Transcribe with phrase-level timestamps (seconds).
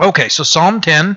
[0.00, 1.16] Okay, so Psalm 10,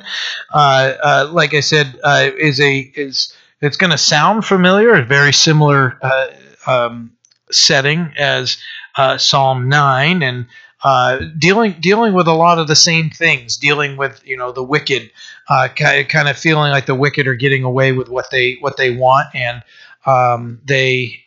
[0.54, 0.58] uh,
[1.04, 5.34] uh, like I said, uh, is a is it's going to sound familiar, a very
[5.34, 6.28] similar uh,
[6.68, 7.12] um,
[7.50, 8.58] setting as
[8.96, 10.46] uh, Psalm 9, and
[10.84, 14.64] uh, dealing dealing with a lot of the same things, dealing with you know the
[14.64, 15.10] wicked,
[15.50, 18.96] uh kind of feeling like the wicked are getting away with what they what they
[18.96, 19.64] want, and
[20.06, 21.24] um, they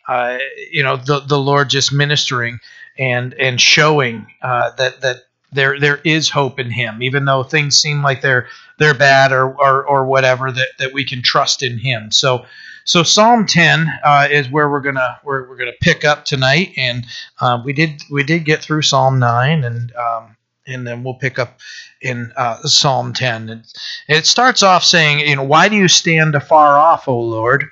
[0.71, 2.59] you know the the Lord just ministering
[2.97, 5.17] and and showing that that
[5.51, 8.47] there there is hope in him even though things seem like they're
[8.81, 12.11] they're bad or or, or whatever that, that we can trust in him.
[12.11, 12.45] So
[12.83, 16.73] so psalm 10 uh, is where we're gonna we're, we're gonna pick up tonight.
[16.77, 17.05] And
[17.39, 21.37] uh, we did we did get through psalm 9 and um, and then we'll pick
[21.37, 21.59] up
[22.01, 23.65] in uh, psalm 10 and
[24.07, 27.65] it starts off saying you know why do you stand afar off o lord?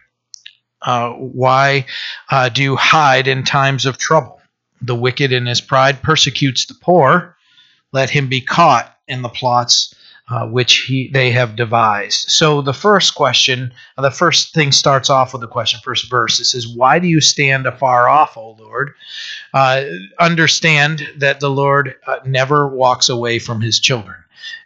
[0.81, 1.85] Uh, why
[2.29, 4.39] uh, do you hide in times of trouble?
[4.81, 7.35] The wicked in his pride persecutes the poor
[7.91, 9.93] let him be caught in the plots
[10.29, 12.29] uh, which he they have devised.
[12.29, 16.39] So the first question, uh, the first thing starts off with the question, first verse.
[16.39, 18.93] It says, "Why do you stand afar off, O Lord?"
[19.53, 19.85] Uh,
[20.19, 24.17] understand that the Lord uh, never walks away from His children,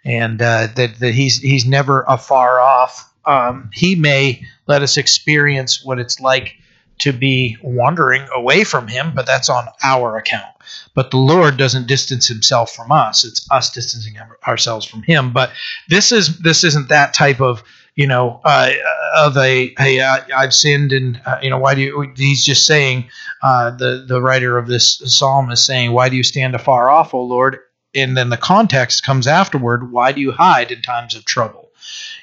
[0.04, 3.10] and uh, that, that He's He's never afar off.
[3.26, 6.58] Um, he may let us experience what it's like
[7.00, 10.54] to be wandering away from Him, but that's on our account.
[10.94, 13.24] But the Lord doesn't distance himself from us.
[13.24, 14.16] It's us distancing
[14.48, 15.34] ourselves from him.
[15.34, 15.52] But
[15.90, 17.64] this is this isn't that type of
[17.96, 18.72] you know uh,
[19.18, 22.66] of a hey uh, I've sinned and uh, you know why do you he's just
[22.66, 23.10] saying
[23.42, 27.14] uh, the the writer of this psalm is saying why do you stand afar off
[27.14, 27.60] O Lord
[27.94, 31.70] and then the context comes afterward why do you hide in times of trouble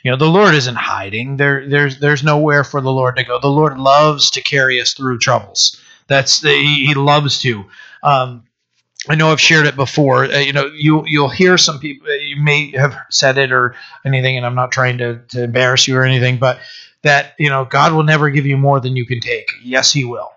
[0.02, 3.38] you know the lord isn't hiding there there's there's nowhere for the lord to go
[3.40, 7.64] the lord loves to carry us through troubles that's the, he, he loves to
[8.02, 8.44] um,
[9.08, 10.24] I know I've shared it before.
[10.24, 12.06] Uh, you know, you you'll hear some people.
[12.08, 15.88] Uh, you may have said it or anything, and I'm not trying to, to embarrass
[15.88, 16.58] you or anything, but
[17.02, 19.48] that you know, God will never give you more than you can take.
[19.62, 20.30] Yes, He will.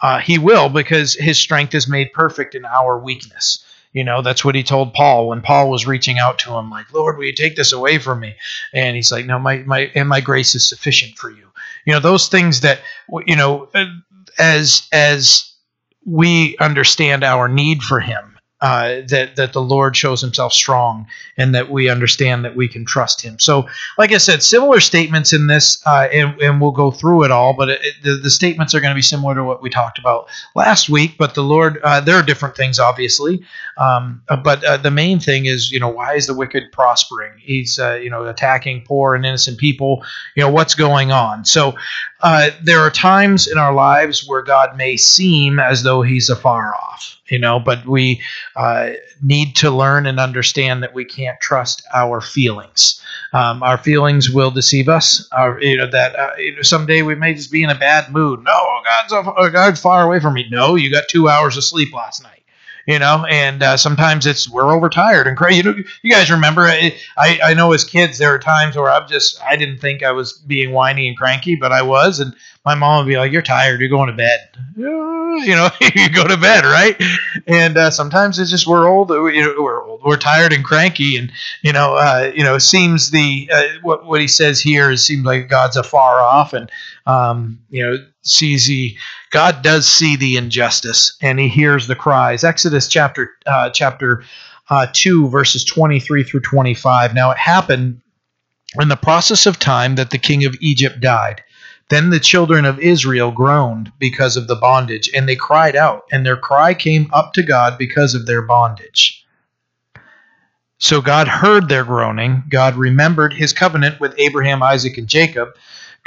[0.00, 3.64] Uh, he will because His strength is made perfect in our weakness.
[3.98, 6.92] You know, that's what He told Paul when Paul was reaching out to Him, like,
[6.92, 8.36] Lord, will you take this away from me?
[8.72, 11.48] And He's like, No, my my and my grace is sufficient for you.
[11.84, 12.78] You know, those things that
[13.26, 13.86] you know, uh,
[14.38, 15.52] as as
[16.06, 21.54] we understand our need for him uh, that that the Lord shows Himself strong, and
[21.54, 23.38] that we understand that we can trust Him.
[23.38, 27.30] So, like I said, similar statements in this, uh, and, and we'll go through it
[27.30, 27.54] all.
[27.54, 30.28] But it, the, the statements are going to be similar to what we talked about
[30.54, 31.16] last week.
[31.18, 33.44] But the Lord, uh, there are different things, obviously.
[33.76, 37.32] Um, but uh, the main thing is, you know, why is the wicked prospering?
[37.38, 40.04] He's, uh, you know, attacking poor and innocent people.
[40.34, 41.44] You know, what's going on?
[41.44, 41.76] So,
[42.20, 46.74] uh, there are times in our lives where God may seem as though He's afar
[46.74, 48.20] off you know but we
[48.56, 48.90] uh,
[49.22, 53.02] need to learn and understand that we can't trust our feelings.
[53.32, 55.28] Um, our feelings will deceive us.
[55.32, 58.10] Our, you know that uh, you know, someday we may just be in a bad
[58.10, 58.42] mood.
[58.44, 60.46] No god's, a, god's far away from me.
[60.50, 62.42] No you got two hours of sleep last night
[62.88, 66.62] you know and uh, sometimes it's we're overtired and crazy you know you guys remember
[66.62, 70.10] I, I, know as kids there are times where i'm just i didn't think i
[70.10, 72.34] was being whiny and cranky but i was and
[72.68, 74.40] my mom would be like you're tired you're going to bed.
[74.76, 77.00] You know you go to bed right?
[77.46, 81.16] And uh, sometimes it's just we're old you know we're old we're tired and cranky
[81.16, 81.32] and
[81.62, 85.02] you know uh, you know it seems the uh, what, what he says here is
[85.02, 86.70] seems like god's afar off and
[87.06, 88.94] um, you know sees the
[89.30, 92.44] God does see the injustice and he hears the cries.
[92.44, 94.24] Exodus chapter uh, chapter
[94.70, 97.14] uh, 2 verses 23 through 25.
[97.14, 98.00] Now it happened
[98.80, 101.42] in the process of time that the king of Egypt died.
[101.88, 106.24] Then the children of Israel groaned because of the bondage, and they cried out, and
[106.24, 109.24] their cry came up to God because of their bondage.
[110.76, 112.44] So God heard their groaning.
[112.48, 115.48] God remembered his covenant with Abraham, Isaac, and Jacob.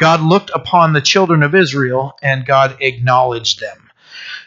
[0.01, 3.77] God looked upon the children of Israel and God acknowledged them.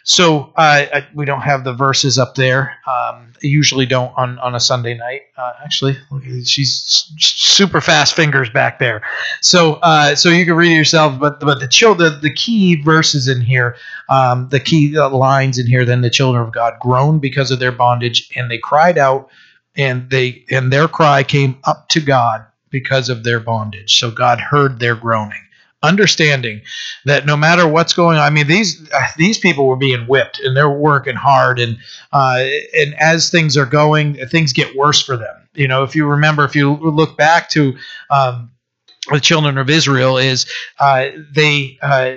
[0.02, 2.72] So uh, I, we don't have the verses up there.
[2.88, 5.22] Um, I usually don't on, on a Sunday night.
[5.36, 5.96] Uh, actually,
[6.44, 9.02] she's super fast fingers back there.
[9.40, 11.20] So uh, so you can read it yourself.
[11.20, 13.76] But but the children, the key verses in here,
[14.08, 15.84] um, the key lines in here.
[15.84, 19.30] Then the children of God groaned because of their bondage, and they cried out,
[19.76, 23.98] and they and their cry came up to God because of their bondage.
[23.98, 25.40] So God heard their groaning.
[25.84, 26.62] Understanding
[27.04, 30.40] that no matter what's going on, I mean these uh, these people were being whipped
[30.40, 31.78] and they're working hard, and
[32.12, 32.44] uh,
[32.78, 35.48] and as things are going, things get worse for them.
[35.54, 37.76] You know, if you remember, if you look back to
[38.10, 38.50] um,
[39.10, 40.46] the children of Israel, is
[40.80, 42.16] uh, they uh,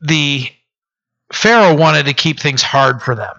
[0.00, 0.48] the
[1.32, 3.34] Pharaoh wanted to keep things hard for them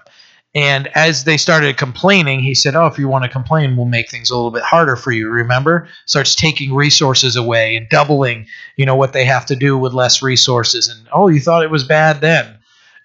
[0.56, 4.10] And as they started complaining, he said, Oh, if you want to complain, we'll make
[4.10, 5.30] things a little bit harder for you.
[5.30, 5.88] Remember?
[6.06, 10.24] Starts taking resources away and doubling, you know, what they have to do with less
[10.24, 10.88] resources.
[10.88, 12.56] And oh, you thought it was bad then.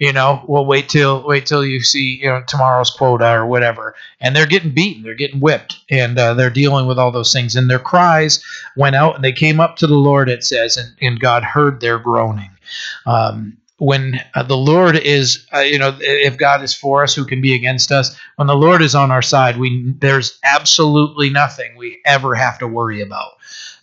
[0.00, 3.94] You know, well wait till wait till you see, you know, tomorrow's quota or whatever.
[4.20, 7.55] And they're getting beaten, they're getting whipped, and uh, they're dealing with all those things.
[7.55, 8.43] And their cries
[8.76, 11.81] went out and they came up to the Lord, it says, and, and God heard
[11.81, 12.50] their groaning.
[13.06, 17.26] Um, when uh, the Lord is, uh, you know, if God is for us, who
[17.26, 18.16] can be against us?
[18.36, 22.66] When the Lord is on our side, we there's absolutely nothing we ever have to
[22.66, 23.32] worry about.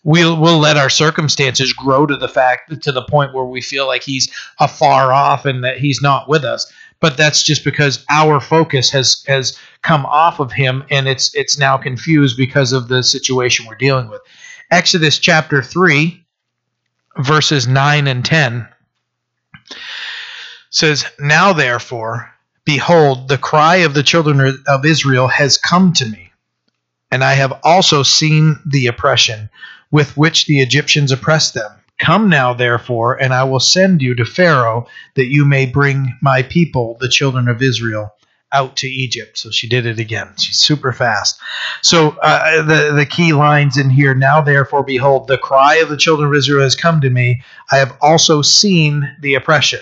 [0.04, 3.86] We'll we'll let our circumstances grow to the fact to the point where we feel
[3.86, 6.72] like He's afar off and that He's not with us.
[7.00, 11.60] But that's just because our focus has has come off of Him and it's it's
[11.60, 14.22] now confused because of the situation we're dealing with.
[14.72, 16.26] Exodus chapter three,
[17.20, 18.68] verses nine and ten
[20.72, 22.34] says, Now therefore,
[22.66, 26.32] behold, the cry of the children of Israel has come to me,
[27.12, 29.50] and I have also seen the oppression
[29.92, 31.70] with which the Egyptians oppress them.
[32.00, 36.42] Come now, therefore, and I will send you to Pharaoh, that you may bring my
[36.42, 38.16] people, the children of Israel,
[38.54, 39.38] out to Egypt.
[39.38, 40.30] So she did it again.
[40.38, 41.40] She's super fast.
[41.82, 44.14] So uh, the the key lines in here.
[44.14, 47.44] Now, therefore, behold, the cry of the children of Israel has come to me.
[47.72, 49.82] I have also seen the oppression.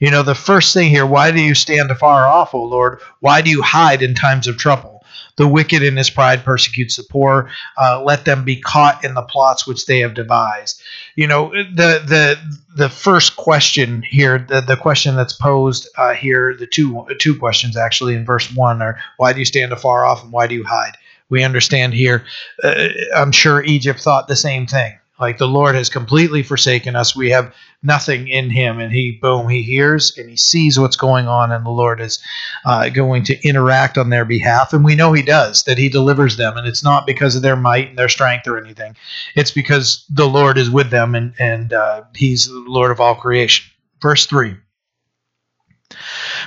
[0.00, 3.00] You know, the first thing here, why do you stand afar off, O Lord?
[3.20, 5.04] Why do you hide in times of trouble?
[5.36, 7.50] The wicked in his pride persecutes the poor.
[7.76, 10.80] Uh, let them be caught in the plots which they have devised.
[11.16, 12.38] You know, the the
[12.76, 17.76] the first question here, the, the question that's posed uh, here, the two two questions
[17.76, 20.64] actually in verse one are why do you stand afar off and why do you
[20.64, 20.96] hide?
[21.30, 22.24] We understand here.
[22.62, 27.14] Uh, I'm sure Egypt thought the same thing like the Lord has completely forsaken us.
[27.14, 31.28] We have nothing in Him, and He, boom, He hears and He sees what's going
[31.28, 32.18] on, and the Lord is
[32.64, 34.72] uh, going to interact on their behalf.
[34.72, 37.56] And we know He does, that He delivers them, and it's not because of their
[37.56, 38.96] might and their strength or anything.
[39.36, 43.14] It's because the Lord is with them, and and uh, He's the Lord of all
[43.14, 43.70] creation.
[44.00, 44.56] Verse three.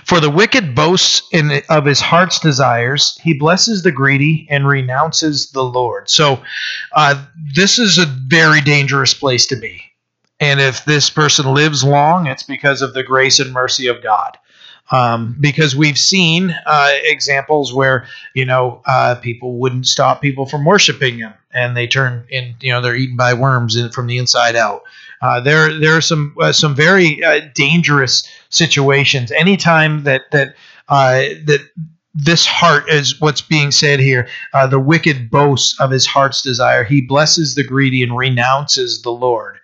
[0.08, 3.20] For the wicked boasts in, of his heart's desires.
[3.22, 6.10] He blesses the greedy and renounces the Lord.
[6.10, 6.42] So,
[6.94, 9.82] uh, this is a very dangerous place to be.
[10.40, 14.38] And if this person lives long, it's because of the grace and mercy of God.
[14.92, 20.64] Um, because we've seen uh, examples where you know uh, people wouldn't stop people from
[20.64, 24.56] worshiping him, and they turn in you know they're eaten by worms from the inside
[24.56, 24.84] out.
[25.22, 29.32] Uh, there there are some uh, some very uh, dangerous situations.
[29.32, 30.56] Anytime that that
[30.90, 31.60] uh, that
[32.14, 34.28] this heart is what's being said here.
[34.72, 36.84] the wicked boasts of his heart's desire.
[36.84, 39.60] He blesses the greedy and renounces the Lord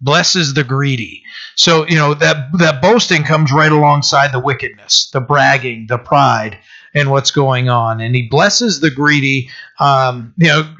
[0.00, 1.22] blesses the greedy.
[1.56, 6.58] So, you know, that that boasting comes right alongside the wickedness, the bragging, the pride,
[6.94, 8.00] and what's going on.
[8.00, 10.74] And he blesses the greedy, um, you know,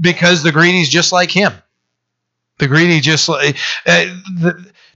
[0.00, 1.52] because the greedy is just like him.
[2.58, 3.56] The greedy just like
[3.86, 4.06] uh,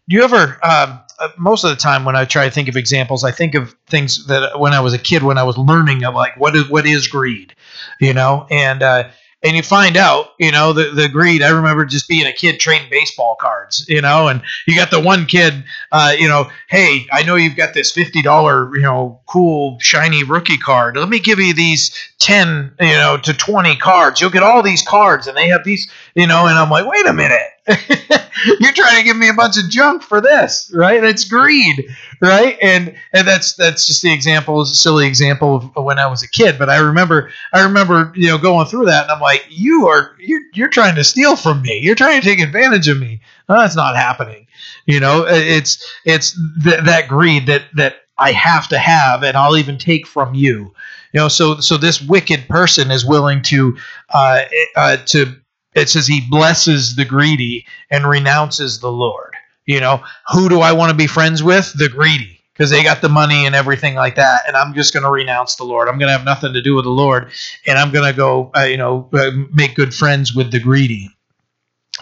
[0.06, 3.22] you ever um, uh, most of the time when I try to think of examples,
[3.22, 6.14] I think of things that when I was a kid, when I was learning of
[6.14, 7.54] like what is what is greed,
[8.00, 9.10] you know, and uh,
[9.42, 11.42] and you find out, you know, the, the greed.
[11.42, 15.00] I remember just being a kid trading baseball cards, you know, and you got the
[15.00, 19.20] one kid, uh, you know, hey, I know you've got this fifty dollar, you know,
[19.26, 20.96] cool shiny rookie card.
[20.96, 24.20] Let me give you these ten, you know, to twenty cards.
[24.20, 27.06] You'll get all these cards, and they have these, you know, and I'm like, wait
[27.06, 27.49] a minute.
[28.60, 31.00] You're trying to give me a bunch of junk for this, right?
[31.00, 32.56] That's greed, right?
[32.62, 36.28] And and that's that's just the example, a silly example of when I was a
[36.28, 36.58] kid.
[36.58, 40.12] But I remember, I remember, you know, going through that, and I'm like, you are
[40.18, 41.78] you're you're trying to steal from me.
[41.82, 43.20] You're trying to take advantage of me.
[43.48, 44.46] No, that's not happening.
[44.86, 46.32] You know, it's it's
[46.64, 50.72] th- that greed that that I have to have, and I'll even take from you.
[51.12, 53.76] You know, so so this wicked person is willing to
[54.10, 54.42] uh,
[54.76, 55.36] uh, to
[55.74, 59.34] it says he blesses the greedy and renounces the Lord.
[59.66, 61.72] You know, who do I want to be friends with?
[61.76, 64.42] The greedy, because they got the money and everything like that.
[64.46, 65.88] And I'm just going to renounce the Lord.
[65.88, 67.30] I'm going to have nothing to do with the Lord,
[67.66, 71.10] and I'm going to go, uh, you know, uh, make good friends with the greedy.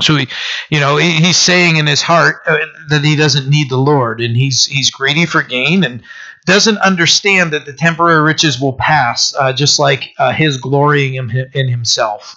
[0.00, 0.28] So he,
[0.70, 2.58] you know, he, he's saying in his heart uh,
[2.88, 6.02] that he doesn't need the Lord, and he's he's greedy for gain and
[6.46, 11.50] doesn't understand that the temporary riches will pass, uh, just like uh, his glorying in,
[11.52, 12.36] in himself.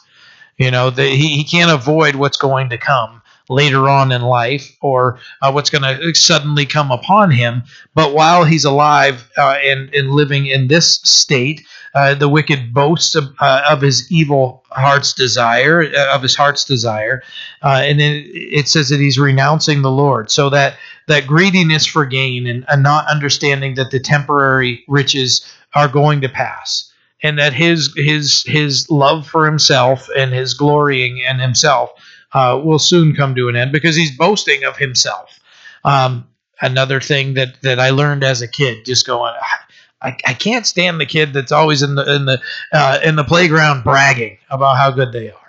[0.62, 4.77] You know, the, he, he can't avoid what's going to come later on in life
[4.80, 7.63] or uh, what's going to suddenly come upon him.
[7.96, 11.65] But while he's alive uh, and, and living in this state,
[11.96, 16.63] uh, the wicked boasts of, uh, of, his evil heart's desire, uh, of his heart's
[16.63, 17.24] desire,
[17.63, 20.30] uh, and then it says that he's renouncing the Lord.
[20.30, 20.75] So that
[21.08, 26.30] that greediness for gain and, and not understanding that the temporary riches are going to
[26.30, 26.91] pass
[27.24, 31.92] and that his his his love for himself and his glorying in himself
[32.34, 35.40] uh, will soon come to an end because he's boasting of himself.
[35.84, 36.28] Um,
[36.62, 39.34] another thing that that I learned as a kid, just going,
[40.01, 43.24] I, I can't stand the kid that's always in the in the uh, in the
[43.24, 45.41] playground bragging about how good they are.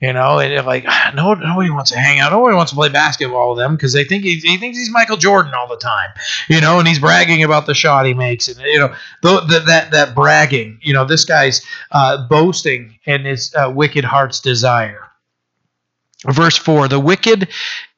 [0.00, 2.32] You know, and like no nobody wants to hang out.
[2.32, 5.18] Nobody wants to play basketball with them because they think he, he thinks he's Michael
[5.18, 6.08] Jordan all the time.
[6.48, 9.60] You know, and he's bragging about the shot he makes, and you know the, the,
[9.66, 10.78] that that bragging.
[10.82, 15.10] You know, this guy's uh, boasting and his uh, wicked heart's desire.
[16.28, 17.48] Verse 4 The wicked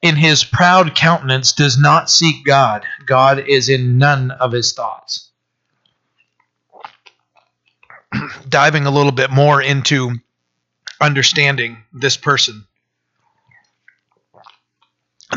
[0.01, 5.29] in his proud countenance does not seek God, God is in none of his thoughts.
[8.49, 10.15] Diving a little bit more into
[10.99, 12.65] understanding this person.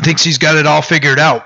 [0.03, 1.45] Thinks he's got it all figured out.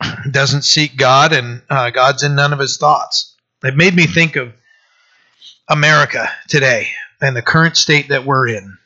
[0.30, 3.34] Doesn't seek God, and uh, God's in none of his thoughts.
[3.64, 4.52] It made me think of
[5.68, 6.88] America today
[7.20, 8.76] and the current state that we're in.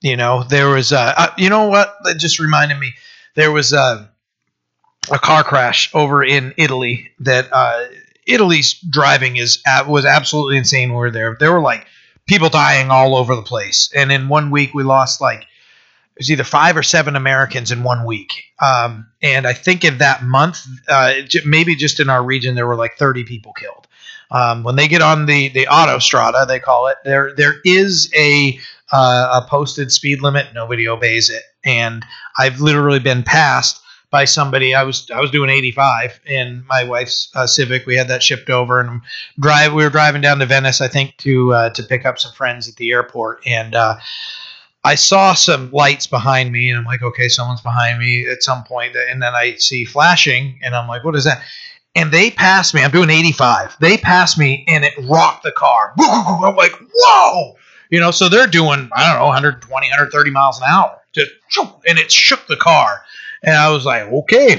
[0.00, 1.94] You know, there was, uh, uh, you know what?
[2.04, 2.94] That just reminded me.
[3.36, 4.06] There was uh,
[5.10, 7.84] a car crash over in Italy that uh,
[8.26, 10.90] Italy's driving is was absolutely insane.
[10.90, 11.36] We were there.
[11.38, 11.86] There were like
[12.26, 13.90] people dying all over the place.
[13.94, 17.82] And in one week, we lost like it was either five or seven Americans in
[17.82, 18.44] one week.
[18.62, 21.14] Um, and I think in that month, uh,
[21.44, 23.88] maybe just in our region, there were like 30 people killed.
[24.30, 27.34] Um, when they get on the the autostrada, they call it there.
[27.36, 28.58] There is a
[28.90, 30.46] uh, a posted speed limit.
[30.54, 32.04] Nobody obeys it, and
[32.38, 33.80] I've literally been passed
[34.14, 34.76] by somebody.
[34.76, 37.84] I was I was doing 85 in my wife's uh, Civic.
[37.84, 39.00] We had that shipped over, and
[39.40, 39.74] drive.
[39.74, 42.68] We were driving down to Venice, I think, to uh, to pick up some friends
[42.68, 43.96] at the airport, and uh,
[44.84, 48.62] I saw some lights behind me, and I'm like, okay, someone's behind me at some
[48.62, 51.42] point, and then I see flashing, and I'm like, what is that?
[51.96, 52.84] And they passed me.
[52.84, 53.78] I'm doing 85.
[53.80, 55.92] They passed me, and it rocked the car.
[55.98, 57.56] I'm like, whoa!
[57.90, 61.32] You know, so they're doing I don't know 120, 130 miles an hour, just
[61.88, 63.02] and it shook the car.
[63.44, 64.56] And I was like, okay,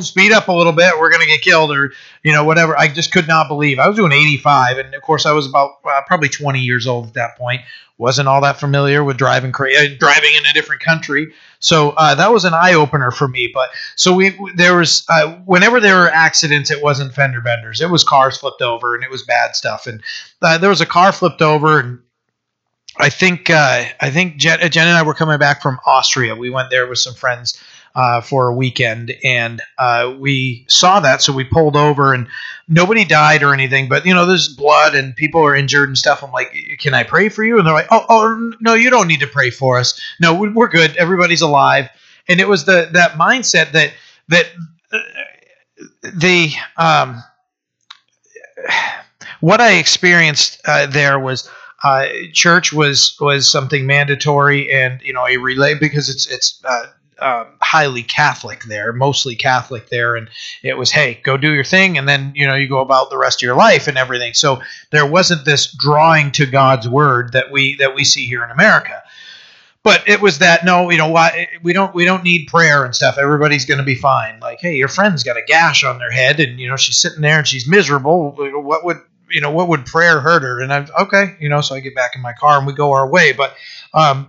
[0.00, 0.98] speed up a little bit.
[0.98, 1.92] We're going to get killed or,
[2.22, 2.76] you know, whatever.
[2.76, 3.78] I just could not believe.
[3.78, 4.78] I was doing 85.
[4.78, 7.60] And of course, I was about uh, probably 20 years old at that point.
[7.98, 11.32] Wasn't all that familiar with driving, cra- uh, driving in a different country.
[11.60, 13.50] So uh, that was an eye opener for me.
[13.52, 17.82] But so we, there was, uh, whenever there were accidents, it wasn't fender benders.
[17.82, 19.86] It was cars flipped over and it was bad stuff.
[19.86, 20.02] And
[20.40, 22.00] uh, there was a car flipped over and
[22.98, 26.34] I think uh, I think Jen, Jen, and I were coming back from Austria.
[26.34, 27.62] We went there with some friends
[27.96, 32.28] uh, for a weekend, and uh, we saw that, so we pulled over, and
[32.68, 36.22] nobody died or anything, but you know, there's blood and people are injured and stuff.
[36.22, 37.58] I'm like, can I pray for you?
[37.58, 39.98] And they're like, oh, oh, no, you don't need to pray for us.
[40.20, 40.94] No, we're good.
[40.96, 41.88] Everybody's alive.
[42.28, 43.92] And it was the that mindset that
[44.28, 44.46] that
[44.92, 44.98] uh,
[46.02, 47.22] the um,
[49.40, 51.48] what I experienced uh, there was.
[51.84, 56.86] Uh, church was was something mandatory and you know a relay because it's it's uh,
[57.20, 60.28] um, highly Catholic there, mostly Catholic there, and
[60.62, 63.18] it was, hey, go do your thing, and then you know you go about the
[63.18, 64.34] rest of your life and everything.
[64.34, 68.50] So there wasn't this drawing to God's word that we that we see here in
[68.50, 69.02] America.
[69.82, 72.94] But it was that no, you know why we don't we don't need prayer and
[72.94, 73.18] stuff.
[73.18, 74.40] Everybody's going to be fine.
[74.40, 77.20] Like, hey, your friend's got a gash on their head, and you know she's sitting
[77.20, 78.32] there and she's miserable.
[78.32, 79.52] What would you know?
[79.52, 80.60] What would prayer hurt her?
[80.60, 81.60] And I'm okay, you know.
[81.60, 83.32] So I get back in my car and we go our way.
[83.32, 83.54] But
[83.94, 84.28] um,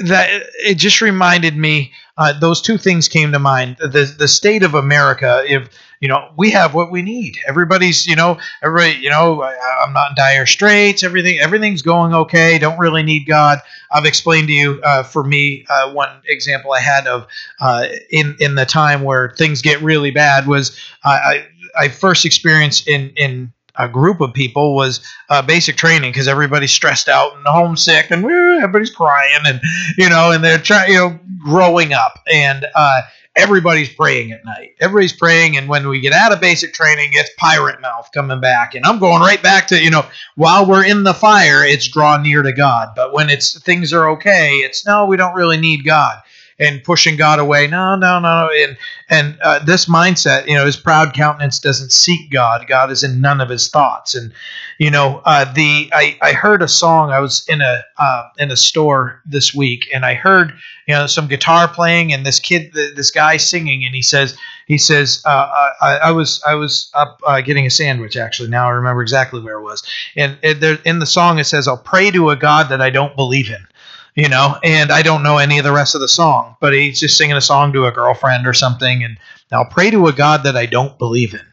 [0.00, 0.28] that
[0.64, 3.76] it just reminded me uh, those two things came to mind.
[3.78, 5.68] The the state of america if
[6.00, 7.38] you know we have what we need.
[7.46, 11.02] Everybody's you know everybody you know I, am not in dire straits.
[11.02, 12.58] Everything everything's going okay.
[12.58, 13.58] Don't really need god.
[13.90, 17.26] I've explained to you uh, for me uh, one example i had of
[17.60, 21.46] uh, in in the time where things get really bad was i
[21.78, 26.72] i first experienced in in a group of people was uh, basic training because everybody's
[26.72, 29.60] stressed out and homesick and everybody's crying and
[29.96, 32.20] you know and they're trying you know growing up.
[32.32, 33.00] And uh,
[33.36, 34.74] everybody's praying at night.
[34.80, 38.74] Everybody's praying and when we get out of basic training it's pirate mouth coming back.
[38.74, 40.04] And i'm going right back to you know
[40.34, 42.90] while we're in the fire it's draw near to god.
[42.96, 46.18] But when it's things are okay it's no we don't really need god
[46.58, 47.66] and pushing God away.
[47.66, 48.50] No, no, no.
[48.52, 48.76] And
[49.08, 52.66] and uh, this mindset, you know, his proud countenance doesn't seek God.
[52.66, 54.14] God is in none of his thoughts.
[54.14, 54.32] And
[54.78, 57.10] you know, uh, the I, I heard a song.
[57.10, 60.52] I was in a uh, in a store this week, and I heard
[60.86, 64.36] you know some guitar playing, and this kid, this guy singing, and he says
[64.66, 68.50] he says uh, I, I, was I was up uh, getting a sandwich actually.
[68.50, 69.82] Now I remember exactly where it was,
[70.16, 72.90] and it, there, in the song it says I'll pray to a God that I
[72.90, 73.66] don't believe in
[74.14, 77.00] you know, and I don't know any of the rest of the song, but he's
[77.00, 79.18] just singing a song to a girlfriend or something, and
[79.52, 81.46] I'll pray to a God that I don't believe in.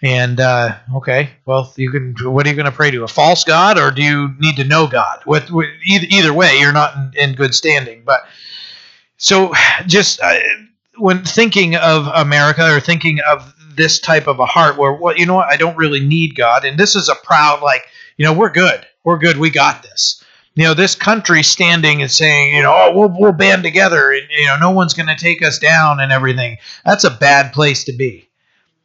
[0.00, 2.14] And uh, okay, well, you can.
[2.22, 3.02] What are you going to pray to?
[3.02, 5.22] A false god, or do you need to know God?
[5.26, 8.02] With, either, either way, you're not in, in good standing.
[8.04, 8.20] But
[9.16, 9.52] so,
[9.86, 10.38] just uh,
[10.98, 15.26] when thinking of America or thinking of this type of a heart, where well, you
[15.26, 17.82] know what, I don't really need God, and this is a proud like,
[18.16, 20.22] you know, we're good, we're good, we got this.
[20.58, 24.26] You know, this country standing and saying, you know, oh, we'll, we'll band together, and
[24.28, 26.56] you know, no one's going to take us down and everything.
[26.84, 28.28] That's a bad place to be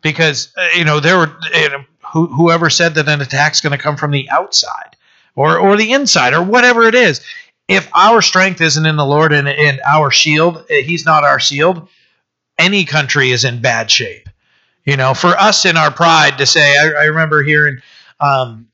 [0.03, 3.71] because uh, you know there were you know, who, whoever said that an attack's going
[3.71, 4.95] to come from the outside
[5.35, 7.21] or or the inside or whatever it is.
[7.67, 11.39] If our strength isn't in the Lord and, and our shield, uh, He's not our
[11.39, 11.89] shield.
[12.59, 14.29] Any country is in bad shape.
[14.85, 17.79] You know, for us in our pride to say, I, I remember hearing
[18.19, 18.67] um,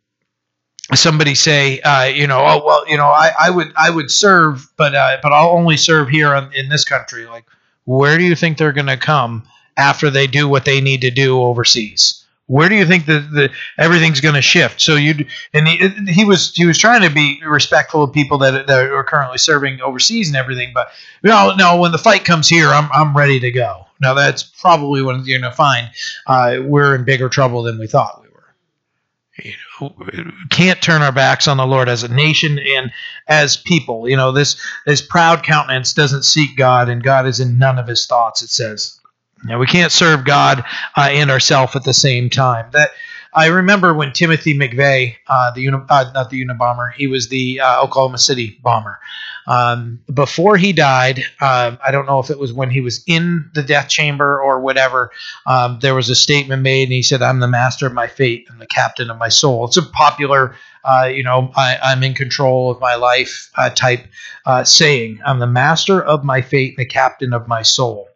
[0.94, 4.68] somebody say, uh, you know, oh well, you know, I, I would I would serve,
[4.78, 7.26] but uh, but I'll only serve here in, in this country.
[7.26, 7.46] Like,
[7.86, 9.44] where do you think they're going to come?
[9.80, 12.26] after they do what they need to do overseas?
[12.48, 14.82] Where do you think that the everything's going to shift?
[14.82, 18.66] So you and he, he was he was trying to be respectful of people that,
[18.66, 20.90] that are currently serving overseas and everything, but
[21.24, 21.80] no, no.
[21.80, 23.86] When the fight comes here, I'm I'm ready to go.
[24.02, 25.92] Now that's probably what you're going to find.
[26.26, 28.29] Uh, we're in bigger trouble than we thought we.
[30.50, 32.92] Can't turn our backs on the Lord as a nation and
[33.28, 34.10] as people.
[34.10, 37.88] You know, this this proud countenance doesn't seek God, and God is in none of
[37.88, 38.42] His thoughts.
[38.42, 38.96] It says.
[39.46, 40.66] Now we can't serve God
[40.98, 42.70] uh, and ourselves at the same time.
[42.72, 42.92] That
[43.34, 47.60] I remember when Timothy McVeigh, uh, the uni, uh, not the Unabomber, he was the
[47.60, 49.00] uh, Oklahoma City bomber.
[49.46, 53.50] Um, before he died, um, I don't know if it was when he was in
[53.54, 55.12] the death chamber or whatever.
[55.46, 58.48] Um, there was a statement made, and he said, "I'm the master of my fate
[58.50, 62.16] and the captain of my soul." It's a popular, uh, you know, I, am in
[62.16, 64.06] control of my life uh, type
[64.64, 65.20] saying.
[65.24, 68.08] I'm the master of my fate and the captain of my soul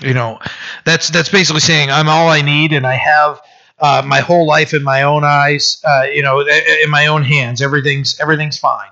[0.00, 0.40] you know
[0.84, 3.40] that's that's basically saying i'm all i need and i have
[3.84, 7.60] uh, my whole life in my own eyes uh, you know in my own hands
[7.60, 8.88] everything's everything's fine.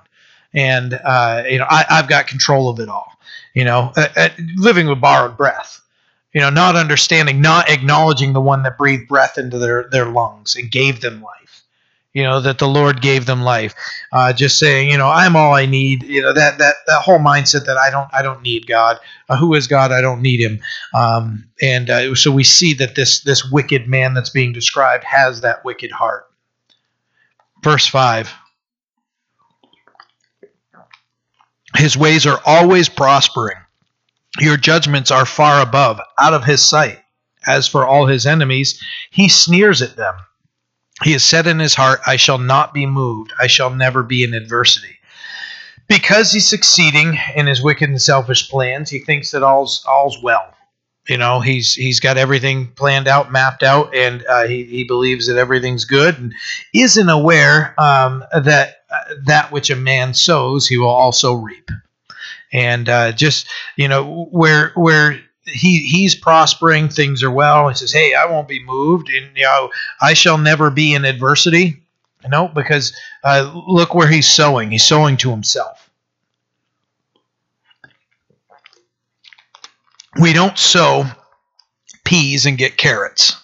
[0.53, 3.11] And uh, you know I, have got control of it all
[3.55, 5.81] you know uh, uh, living with borrowed breath
[6.33, 10.55] you know not understanding not acknowledging the one that breathed breath into their their lungs
[10.55, 11.42] and gave them life
[12.13, 13.73] you know that the lord gave them life.
[14.11, 17.19] Uh, just saying you know i'm all i need you know that that that whole
[17.19, 18.99] mindset that i don't i don't need god.
[19.27, 19.91] Uh, who is god?
[19.91, 20.59] I don't need him.
[20.93, 25.41] Um, and uh, so we see that this this wicked man that's being described has
[25.41, 26.25] that wicked heart.
[27.63, 28.33] Verse 5
[31.75, 33.57] his ways are always prospering.
[34.39, 36.99] Your judgments are far above out of his sight.
[37.47, 40.15] As for all his enemies he sneers at them
[41.03, 43.33] he has said in his heart, I shall not be moved.
[43.39, 44.97] I shall never be in adversity.
[45.87, 50.53] Because he's succeeding in his wicked and selfish plans, he thinks that all's all's well.
[51.07, 55.27] You know, he's he's got everything planned out, mapped out, and uh, he, he believes
[55.27, 56.33] that everything's good, and
[56.73, 61.69] isn't aware um, that uh, that which a man sows, he will also reap.
[62.53, 67.69] And uh, just you know, where where he he's prospering things are well.
[67.69, 69.69] He says hey i won't be moved and you know
[70.01, 71.81] i shall never be in adversity.
[72.23, 74.71] You know because uh, look where he's sowing.
[74.71, 75.89] He's sowing to himself.
[80.19, 81.05] We don't sow
[82.05, 83.35] peas and get carrots.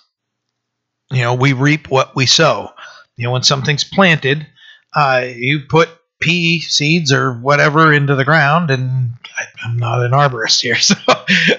[1.12, 2.71] You know we reap what we sow.
[3.17, 4.47] You know when something's planted
[4.93, 10.12] uh, you put pea seeds or whatever into the ground and I, am not an
[10.12, 10.95] arborist here so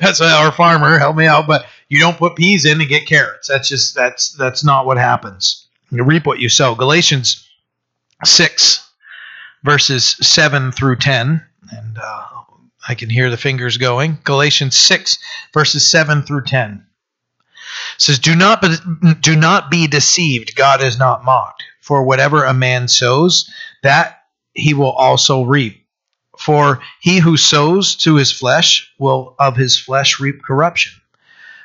[0.01, 3.49] that's our farmer help me out but you don't put peas in and get carrots.
[3.49, 5.67] That's just that's that's not what happens.
[5.91, 6.77] You reap what you sow.
[6.77, 7.47] Galatians
[8.25, 8.89] 6
[9.65, 12.27] verses 7 through 10 and uh,
[12.89, 14.19] i can hear the fingers going.
[14.23, 15.19] Galatians 6
[15.53, 16.87] verses 7 through 10
[17.99, 18.77] says do not be,
[19.21, 20.55] do not be deceived.
[20.55, 21.65] God is not mocked.
[21.81, 23.51] For whatever a man sows
[23.83, 24.23] that
[24.55, 25.80] he will also reap.
[26.41, 30.93] For he who sows to his flesh will of his flesh reap corruption,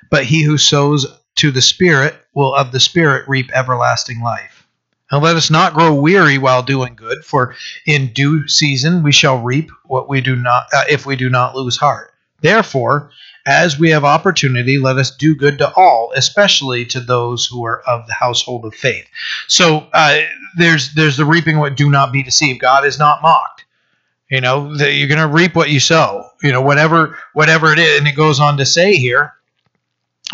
[0.09, 4.67] but he who sows to the Spirit will of the Spirit reap everlasting life.
[5.11, 9.41] And let us not grow weary while doing good, for in due season we shall
[9.41, 12.11] reap what we do not, uh, if we do not lose heart.
[12.41, 13.11] Therefore,
[13.45, 17.81] as we have opportunity, let us do good to all, especially to those who are
[17.87, 19.07] of the household of faith.
[19.47, 20.21] So uh,
[20.57, 22.59] there's there's the reaping what do not be deceived.
[22.59, 23.64] God is not mocked.
[24.29, 26.29] You know that you're going to reap what you sow.
[26.41, 29.33] You know whatever whatever it is, and it goes on to say here,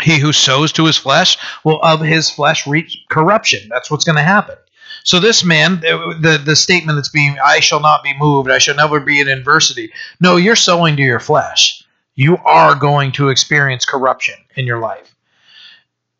[0.00, 3.68] he who sows to his flesh will of his flesh reap corruption.
[3.68, 4.56] That's what's going to happen.
[5.04, 8.50] So this man, the the statement that's being, I shall not be moved.
[8.50, 9.92] I shall never be in adversity.
[10.20, 11.82] No, you're sowing to your flesh
[12.14, 15.11] you are going to experience corruption in your life.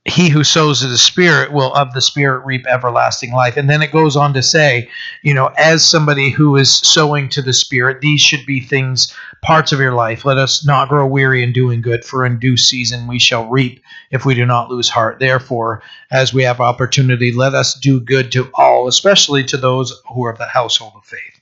[0.04, 3.56] He who sows to the spirit will of the spirit reap everlasting life.
[3.56, 4.88] And then it goes on to say
[5.22, 9.70] you know as somebody who is sowing to the spirit these should be things parts
[9.70, 10.24] of your life.
[10.24, 13.80] Let us not grow weary in doing good for in due season we shall reap
[14.10, 15.20] if we do not lose heart.
[15.20, 20.24] Therefore as we have opportunity let us do good to all especially to those who
[20.24, 21.40] are of the household of faith.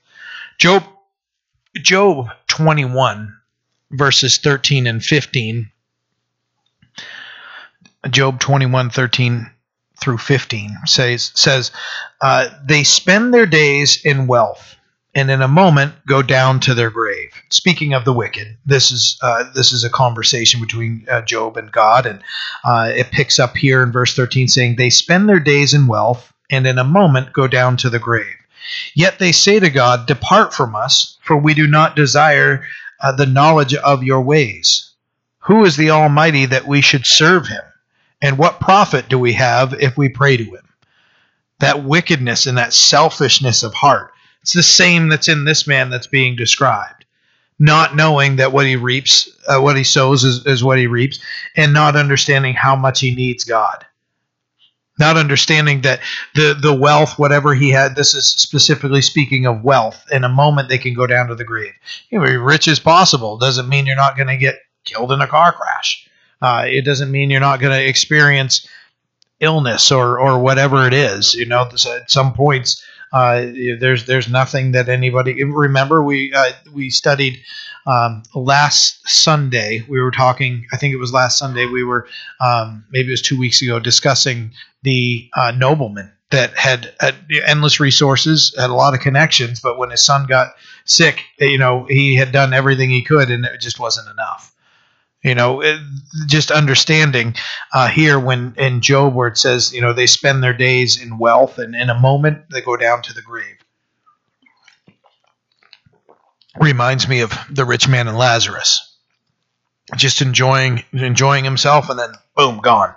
[0.59, 0.83] Job
[1.77, 3.35] job 21
[3.91, 5.71] verses 13 and 15
[8.09, 9.49] Job 21 13
[9.99, 11.71] through 15 says, says
[12.21, 14.75] uh, They spend their days in wealth
[15.13, 17.31] and in a moment go down to their grave.
[17.49, 21.71] Speaking of the wicked, this is uh, this is a conversation between uh, Job and
[21.71, 22.21] God, and
[22.63, 26.33] uh, it picks up here in verse 13 saying, They spend their days in wealth
[26.49, 28.35] and in a moment go down to the grave.
[28.93, 32.63] Yet they say to God, Depart from us, for we do not desire
[33.01, 34.91] uh, the knowledge of your ways.
[35.39, 37.63] Who is the Almighty that we should serve him?
[38.21, 40.69] And what profit do we have if we pray to him?
[41.59, 44.13] That wickedness and that selfishness of heart.
[44.41, 47.05] It's the same that's in this man that's being described.
[47.59, 51.19] Not knowing that what he reaps, uh, what he sows is, is what he reaps,
[51.55, 53.85] and not understanding how much he needs God.
[54.99, 55.99] Not understanding that
[56.35, 60.03] the, the wealth, whatever he had, this is specifically speaking of wealth.
[60.11, 61.73] In a moment, they can go down to the grave.
[62.09, 65.21] You know, be rich as possible doesn't mean you're not going to get killed in
[65.21, 66.07] a car crash
[66.41, 68.67] uh, it doesn't mean you're not going to experience
[69.39, 71.33] illness or or whatever it is.
[71.33, 72.83] You know, at some points.
[73.13, 73.51] Uh,
[73.81, 77.41] there's there's nothing that anybody remember we uh, we studied
[77.85, 82.07] um, last Sunday we were talking I think it was last Sunday we were
[82.39, 84.51] um, maybe it was two weeks ago discussing
[84.83, 89.89] the uh, nobleman that had, had, endless resources had a lot of connections but when
[89.89, 90.53] his son got
[90.85, 94.55] sick you know he had done everything he could and it just wasn't enough
[95.23, 95.61] you know,
[96.25, 97.35] just understanding
[97.73, 101.19] uh, here when in Job where it says, you know, they spend their days in
[101.19, 103.57] wealth and in a moment they go down to the grave.
[106.59, 108.97] Reminds me of the rich man and Lazarus,
[109.95, 112.93] just enjoying enjoying himself and then boom, gone,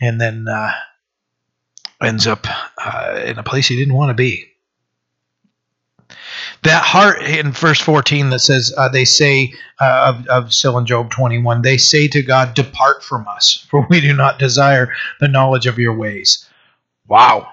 [0.00, 0.72] and then uh,
[2.00, 2.46] ends up
[2.78, 4.53] uh, in a place he didn't want to be
[6.64, 10.86] that heart in verse 14 that says uh, they say uh, of, of still in
[10.86, 15.28] job 21 they say to god depart from us for we do not desire the
[15.28, 16.48] knowledge of your ways.
[17.06, 17.48] Wow.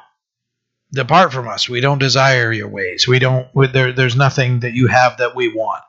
[0.93, 1.69] Depart from us.
[1.69, 3.07] We don't desire your ways.
[3.07, 5.83] We don't there, there's nothing that you have that we want.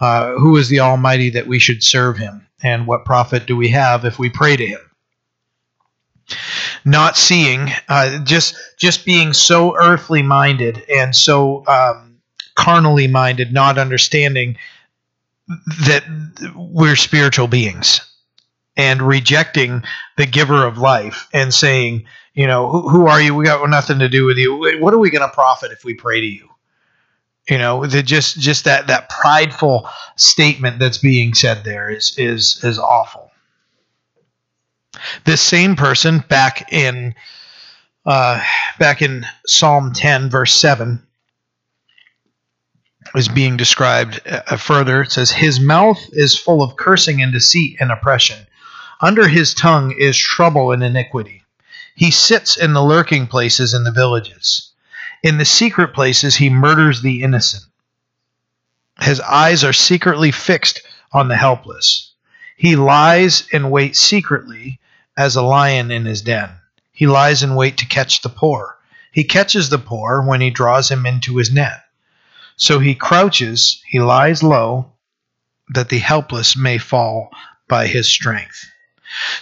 [0.00, 2.46] Uh, who is the almighty that we should serve him?
[2.62, 4.80] And what profit do we have if we pray to him?
[6.84, 12.05] Not seeing uh, just just being so earthly minded and so um,
[12.56, 14.56] carnally minded, not understanding
[15.86, 16.04] that
[16.56, 18.00] we're spiritual beings
[18.76, 19.82] and rejecting
[20.16, 23.34] the giver of life and saying, you know, who, who are you?
[23.34, 24.80] We got nothing to do with you.
[24.80, 26.48] What are we going to profit if we pray to you?
[27.48, 32.62] You know, the, just just that that prideful statement that's being said there is is
[32.64, 33.30] is awful.
[35.24, 37.14] This same person back in
[38.04, 38.42] uh,
[38.78, 41.02] back in Psalm 10, verse 7,
[43.14, 45.02] is being described uh, further.
[45.02, 48.46] It says, His mouth is full of cursing and deceit and oppression.
[49.00, 51.44] Under his tongue is trouble and iniquity.
[51.94, 54.70] He sits in the lurking places in the villages.
[55.22, 57.64] In the secret places, he murders the innocent.
[59.00, 62.12] His eyes are secretly fixed on the helpless.
[62.56, 64.80] He lies in wait secretly
[65.16, 66.50] as a lion in his den.
[66.92, 68.78] He lies in wait to catch the poor.
[69.12, 71.85] He catches the poor when he draws him into his net.
[72.56, 74.92] So he crouches, he lies low,
[75.74, 77.30] that the helpless may fall
[77.68, 78.64] by his strength.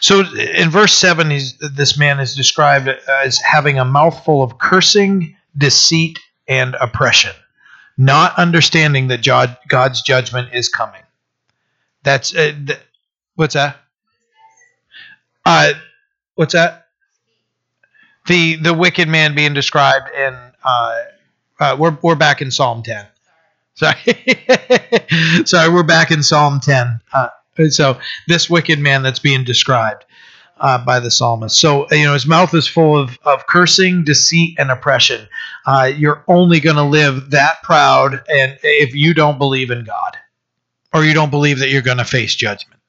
[0.01, 1.29] So in verse 7,
[1.73, 7.33] this man is described as having a mouthful of cursing, deceit, and oppression,
[7.97, 9.25] not understanding that
[9.69, 11.03] God's judgment is coming.
[12.03, 12.81] That's uh, th-
[13.35, 13.79] what's that?
[15.47, 15.73] Uh,
[16.35, 16.89] what's that?
[18.27, 21.03] The the wicked man being described in uh,
[21.65, 23.07] uh, we're we're back in Psalm 10.
[23.75, 23.97] Sorry,
[25.45, 27.01] sorry, we're back in Psalm 10.
[27.13, 27.29] Uh,
[27.71, 27.99] so
[28.29, 30.05] this wicked man that's being described
[30.59, 31.59] uh, by the psalmist.
[31.59, 35.27] So you know his mouth is full of of cursing, deceit, and oppression.
[35.67, 40.17] Uh, you're only going to live that proud, and if you don't believe in God,
[40.93, 42.81] or you don't believe that you're going to face judgment.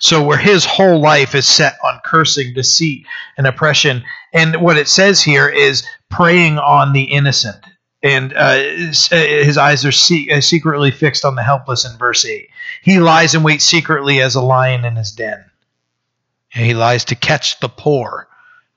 [0.00, 3.06] So where his whole life is set on cursing, deceit,
[3.38, 7.64] and oppression, and what it says here is preying on the innocent
[8.02, 12.48] and uh, his eyes are se- uh, secretly fixed on the helpless in verse 8
[12.82, 15.44] he lies in wait secretly as a lion in his den
[16.50, 18.28] He lies to catch the poor.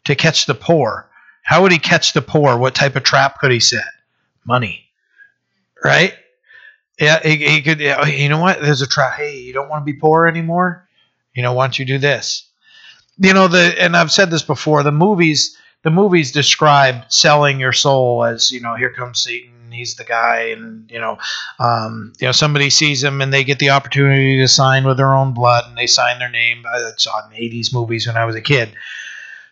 [0.05, 1.09] To catch the poor.
[1.43, 2.57] How would he catch the poor?
[2.57, 3.85] What type of trap could he set?
[4.45, 4.85] Money.
[5.83, 6.13] Right?
[6.99, 7.79] Yeah, he, he could.
[7.81, 8.61] You know what?
[8.61, 9.13] There's a trap.
[9.17, 10.87] Hey, you don't want to be poor anymore.
[11.33, 12.47] You know, why don't you do this?
[13.17, 14.83] You know the, and I've said this before.
[14.83, 19.95] The movies, the movies describe selling your soul as you know, here comes Satan he's
[19.95, 21.17] the guy, and you know,
[21.59, 25.13] um, you know, somebody sees him and they get the opportunity to sign with their
[25.13, 26.63] own blood, and they sign their name.
[26.65, 28.73] I saw in '80s movies when I was a kid.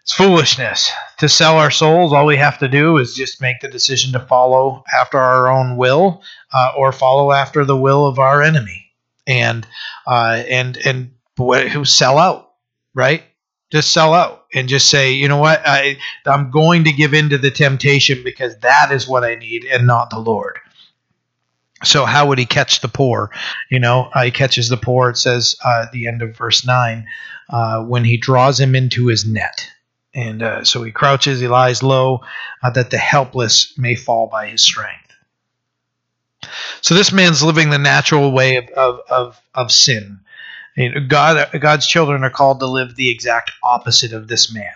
[0.01, 2.11] It's foolishness to sell our souls.
[2.11, 5.77] All we have to do is just make the decision to follow after our own
[5.77, 8.91] will, uh, or follow after the will of our enemy,
[9.27, 9.67] and
[10.07, 12.51] uh, and and who sell out,
[12.93, 13.23] right?
[13.73, 17.31] Just sell out and just say, you know what, I, I'm going to give in
[17.31, 20.59] to the temptation because that is what I need and not the Lord.
[21.83, 23.31] So how would he catch the poor?
[23.71, 25.09] You know, uh, he catches the poor.
[25.09, 27.07] It says uh, at the end of verse nine,
[27.49, 29.67] uh, when he draws him into his net,
[30.13, 32.21] and uh, so he crouches, he lies low,
[32.61, 35.15] uh, that the helpless may fall by his strength.
[36.81, 40.19] So this man's living the natural way of of of, of sin.
[41.07, 44.71] God, God's children are called to live the exact opposite of this man,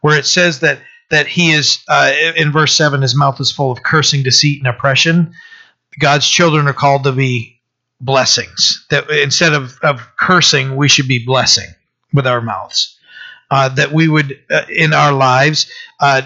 [0.00, 3.70] where it says that that he is uh, in verse seven, his mouth is full
[3.70, 5.34] of cursing, deceit, and oppression.
[5.98, 7.60] God's children are called to be
[8.00, 8.86] blessings.
[8.90, 11.68] That instead of, of cursing, we should be blessing
[12.14, 12.98] with our mouths.
[13.50, 16.22] Uh, that we would uh, in our lives uh,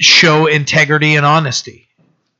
[0.00, 1.85] show integrity and honesty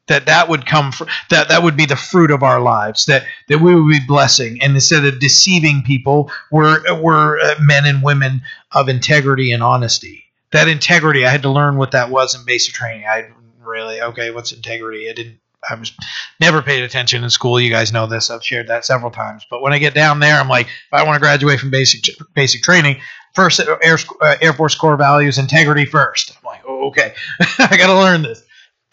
[0.09, 3.25] that that would come from that that would be the fruit of our lives that
[3.49, 4.59] that we would be blessing.
[4.63, 8.43] And instead of deceiving people we're we're uh, men and women
[8.73, 10.25] of integrity and honesty.
[10.53, 13.07] That integrity i had to learn what that was in basic training.
[13.07, 15.11] I really okay what's integrity?
[15.11, 15.39] I didn't
[15.69, 15.93] i was
[16.41, 17.61] never paid attention in school.
[17.61, 18.31] You guys know this.
[18.31, 19.45] I've shared that several times.
[19.51, 22.15] But when i get down there i'm like if i want to graduate from basic
[22.35, 23.01] basic training
[23.35, 26.33] first air, uh, air force core values integrity first.
[26.37, 27.15] I'm like oh, okay.
[27.59, 28.46] I got to learn this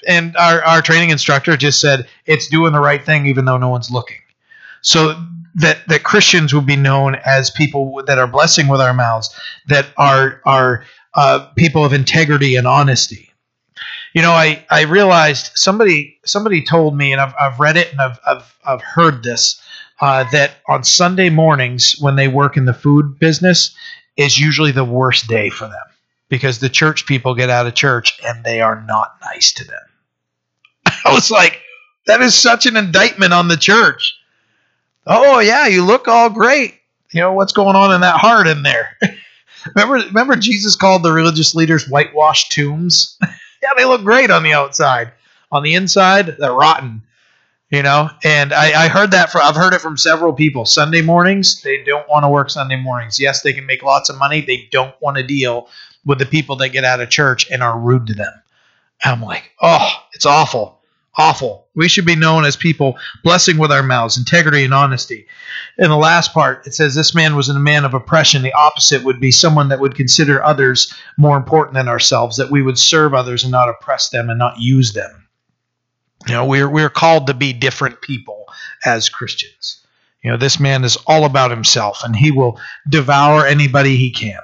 [0.07, 3.69] and our, our training instructor just said it's doing the right thing even though no
[3.69, 4.19] one's looking.
[4.81, 5.15] So
[5.55, 9.33] that that christians would be known as people that are blessing with our mouths
[9.67, 13.29] that are are uh, people of integrity and honesty.
[14.13, 17.99] You know i i realized somebody somebody told me and i've, I've read it and
[18.01, 19.59] i've i've, I've heard this
[20.01, 23.75] uh, that on sunday mornings when they work in the food business
[24.15, 25.92] is usually the worst day for them
[26.33, 29.83] because the church people get out of church and they are not nice to them
[31.05, 31.61] I was like,
[32.07, 34.15] that is such an indictment on the church.
[35.05, 36.73] Oh yeah, you look all great.
[37.11, 38.97] You know what's going on in that heart in there.
[39.75, 43.15] remember, remember Jesus called the religious leaders whitewashed tombs.
[43.21, 45.11] yeah, they look great on the outside.
[45.51, 47.03] On the inside, they're rotten.
[47.69, 50.65] You know, and I, I heard that from I've heard it from several people.
[50.65, 53.19] Sunday mornings, they don't want to work Sunday mornings.
[53.19, 54.41] Yes, they can make lots of money.
[54.41, 55.69] They don't want to deal
[56.05, 58.33] with the people that get out of church and are rude to them.
[59.03, 60.81] I'm like, oh, it's awful
[61.17, 61.67] awful.
[61.75, 65.27] We should be known as people blessing with our mouths, integrity and honesty.
[65.77, 68.41] In the last part, it says this man was a man of oppression.
[68.41, 72.61] The opposite would be someone that would consider others more important than ourselves, that we
[72.61, 75.27] would serve others and not oppress them and not use them.
[76.27, 78.45] You know, we're we're called to be different people
[78.85, 79.85] as Christians.
[80.23, 84.39] You know, this man is all about himself and he will devour anybody he can.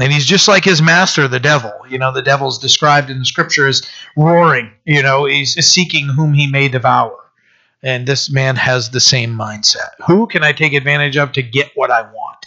[0.00, 1.72] And he's just like his master, the devil.
[1.88, 4.72] You know, the devil's described in the scripture as roaring.
[4.84, 7.16] You know, he's seeking whom he may devour.
[7.82, 9.90] And this man has the same mindset.
[10.06, 12.46] Who can I take advantage of to get what I want?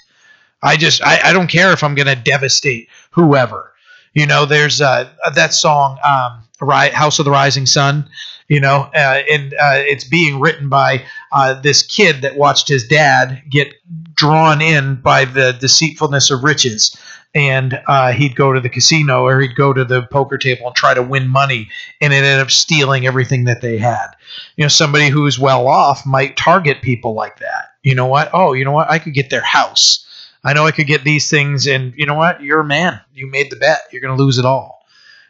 [0.61, 3.73] I just, I, I don't care if I'm going to devastate whoever.
[4.13, 6.43] You know, there's uh, that song, um,
[6.91, 8.09] House of the Rising Sun,
[8.47, 12.87] you know, uh, and uh, it's being written by uh, this kid that watched his
[12.87, 13.75] dad get
[14.15, 16.97] drawn in by the deceitfulness of riches
[17.35, 20.75] and uh, he'd go to the casino or he'd go to the poker table and
[20.75, 21.69] try to win money
[22.01, 24.07] and it ended up stealing everything that they had.
[24.55, 27.69] You know somebody who's well off might target people like that.
[27.83, 28.29] You know what?
[28.33, 28.89] Oh you know what?
[28.89, 30.03] I could get their house.
[30.43, 32.41] I know i could get these things and you know what?
[32.41, 33.01] You're a man.
[33.13, 33.81] You made the bet.
[33.91, 34.85] You're going to lose it all.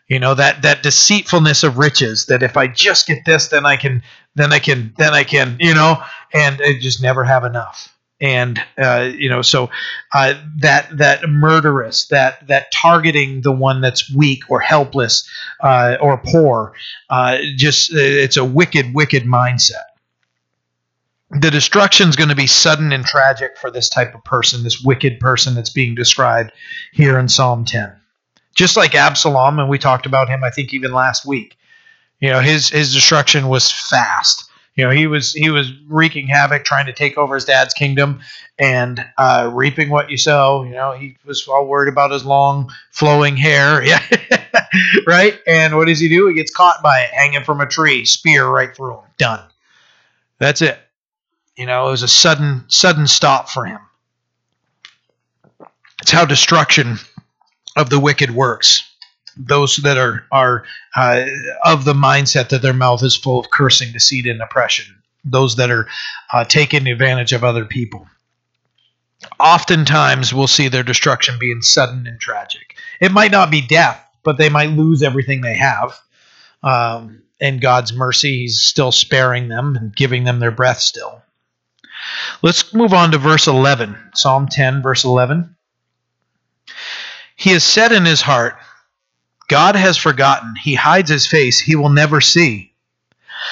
[0.08, 3.76] You know that that deceitfulness of riches that if i just get this then i
[3.76, 4.04] can
[4.36, 6.02] then i can then i can you know
[6.34, 9.70] and just never have enough and uh, you know so
[10.14, 15.30] uh, that that murderous that that targeting the one that's weak or helpless
[15.62, 16.74] uh, or poor
[17.10, 19.84] uh, just uh, it's a wicked wicked mindset.
[21.30, 24.82] The destruction is going to be sudden and tragic for this type of person this
[24.82, 26.52] wicked person that's being described
[26.94, 27.94] here in psalm 10
[28.56, 31.58] just like absalom and we talked about him i think even last week.
[32.20, 36.64] You know his his destruction was fast You know, he was he was wreaking havoc,
[36.64, 38.20] trying to take over his dad's kingdom,
[38.60, 40.64] and uh, reaping what you sow.
[40.64, 43.84] You know, he was all worried about his long flowing hair.
[43.88, 44.02] Yeah,
[45.08, 45.40] right.
[45.48, 46.28] And what does he do?
[46.28, 49.04] He gets caught by it, hanging from a tree, spear right through him.
[49.18, 49.44] Done.
[50.40, 50.78] That's it.
[51.56, 53.80] You know, it was a sudden sudden stop for him.
[56.02, 56.98] It's how destruction
[57.76, 58.87] of the wicked works.
[59.38, 60.64] Those that are are
[60.96, 61.26] uh,
[61.64, 64.96] of the mindset that their mouth is full of cursing, deceit, and oppression.
[65.24, 65.88] Those that are
[66.34, 68.08] uh, taking advantage of other people.
[69.40, 72.76] Oftentimes, we'll see their destruction being sudden and tragic.
[73.00, 76.00] It might not be death, but they might lose everything they have.
[76.64, 81.22] Um, in God's mercy, He's still sparing them and giving them their breath still.
[82.42, 83.98] Let's move on to verse 11.
[84.14, 85.56] Psalm 10, verse 11.
[87.36, 88.58] He has said in his heart,
[89.48, 90.56] God has forgotten.
[90.56, 91.60] He hides his face.
[91.60, 92.74] He will never see.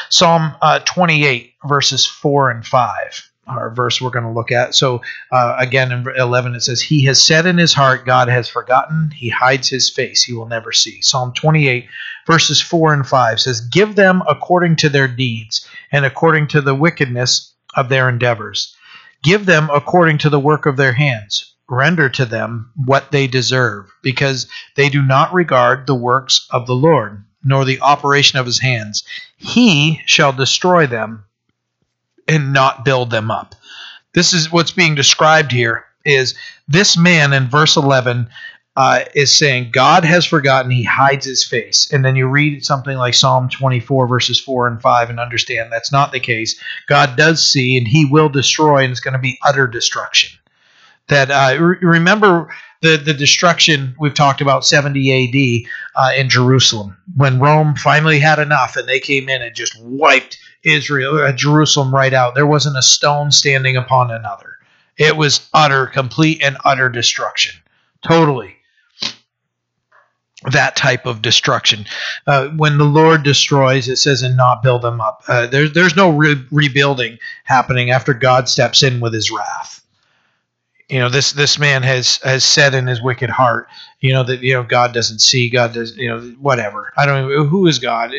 [0.09, 4.73] Psalm uh, 28, verses 4 and 5 our verse we're going to look at.
[4.75, 8.47] So, uh, again, in 11, it says, He has said in his heart, God has
[8.47, 9.11] forgotten.
[9.11, 10.23] He hides his face.
[10.23, 11.01] He will never see.
[11.01, 11.87] Psalm 28,
[12.25, 16.75] verses 4 and 5 says, Give them according to their deeds and according to the
[16.75, 18.75] wickedness of their endeavors.
[19.23, 23.91] Give them according to the work of their hands render to them what they deserve,
[24.01, 28.59] because they do not regard the works of the Lord, nor the operation of his
[28.59, 29.03] hands.
[29.37, 31.25] He shall destroy them
[32.27, 33.55] and not build them up.
[34.13, 36.35] This is what's being described here is
[36.67, 38.29] this man in verse 11
[38.77, 41.91] uh, is saying God has forgotten, he hides his face.
[41.91, 45.91] And then you read something like Psalm 24, verses 4 and 5, and understand that's
[45.91, 46.59] not the case.
[46.87, 50.37] God does see, and he will destroy, and it's going to be utter destruction
[51.07, 52.49] that uh, re- remember
[52.81, 58.39] the the destruction we've talked about 70 AD uh, in Jerusalem when Rome finally had
[58.39, 62.35] enough and they came in and just wiped Israel uh, Jerusalem right out.
[62.35, 64.57] There wasn't a stone standing upon another.
[64.97, 67.61] It was utter, complete, and utter destruction.
[68.01, 68.55] Totally.
[70.51, 71.85] That type of destruction.
[72.27, 75.23] Uh, when the Lord destroys, it says, and not build them up.
[75.27, 79.84] Uh, there's there's no re- rebuilding happening after God steps in with His wrath
[80.89, 83.67] you know this this man has has said in his wicked heart
[83.99, 86.93] you know that you know god doesn't see god does you know whatever.
[86.95, 88.11] I don't who is god?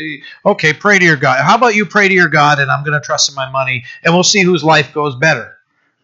[0.44, 1.44] Okay pray to your god.
[1.44, 3.84] How about you pray to your god and i'm going to trust in my money
[4.04, 5.56] and we'll see whose life goes better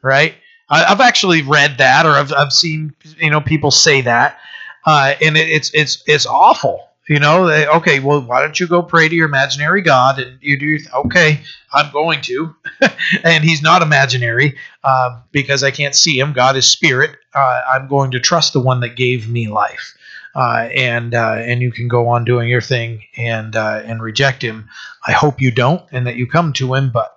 [0.03, 0.35] right?
[0.69, 4.39] I, have actually read that or I've, I've seen you know people say that
[4.85, 8.67] uh, and it, it's it's it's awful you know, they, okay, well, why don't you
[8.67, 10.21] go pray to your imaginary God?
[10.21, 11.41] And you do, okay,
[11.73, 12.55] I'm going to.
[13.25, 16.33] and he's not imaginary uh, because I can't see him.
[16.33, 17.17] God is spirit.
[17.35, 19.97] Uh, I'm going to trust the one that gave me life.
[20.35, 24.43] Uh, and uh, and you can go on doing your thing and uh, and reject
[24.43, 24.67] him.
[25.07, 26.91] I hope you don't, and that you come to him.
[26.91, 27.15] But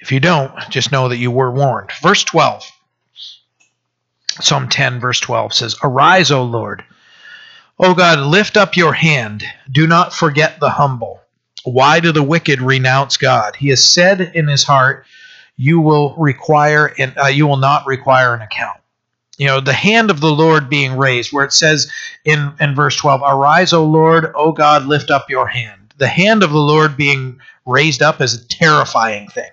[0.00, 1.92] if you don't, just know that you were warned.
[2.02, 2.64] Verse 12,
[4.40, 6.82] Psalm 10, verse 12 says, "Arise, O Lord."
[7.80, 9.44] O God, lift up your hand.
[9.70, 11.20] Do not forget the humble.
[11.64, 13.54] Why do the wicked renounce God?
[13.54, 15.06] He has said in his heart,
[15.56, 18.80] "You will require and uh, you will not require an account."
[19.36, 21.90] You know, the hand of the Lord being raised, where it says
[22.24, 26.42] in in verse twelve, "Arise, O Lord, O God, lift up your hand." The hand
[26.42, 29.50] of the Lord being raised up is a terrifying thing.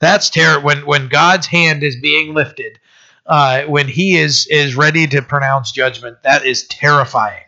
[0.00, 2.80] That's terror when when God's hand is being lifted,
[3.26, 6.24] uh, when He is is ready to pronounce judgment.
[6.24, 7.42] That is terrifying.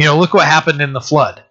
[0.00, 1.42] You know, look what happened in the flood.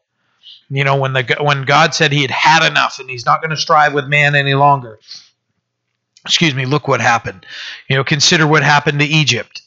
[0.71, 3.51] You know, when the when God said He had had enough and He's not going
[3.51, 4.99] to strive with man any longer.
[6.25, 6.65] Excuse me.
[6.65, 7.45] Look what happened.
[7.88, 9.62] You know, consider what happened to Egypt.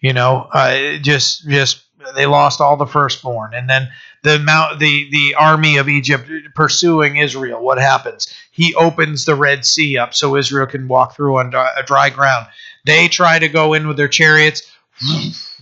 [0.00, 1.82] You know, uh, just just
[2.14, 3.88] they lost all the firstborn, and then
[4.22, 7.60] the mount the the army of Egypt pursuing Israel.
[7.60, 8.32] What happens?
[8.52, 11.52] He opens the Red Sea up so Israel can walk through on
[11.86, 12.46] dry ground.
[12.84, 14.62] They try to go in with their chariots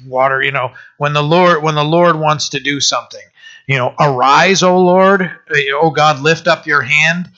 [0.06, 3.24] water you know when the lord when the lord wants to do something
[3.66, 5.30] you know arise o lord
[5.74, 7.30] o god lift up your hand.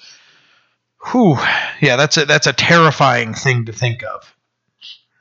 [1.11, 1.37] Whew
[1.81, 4.35] yeah that's a that's a terrifying thing to think of.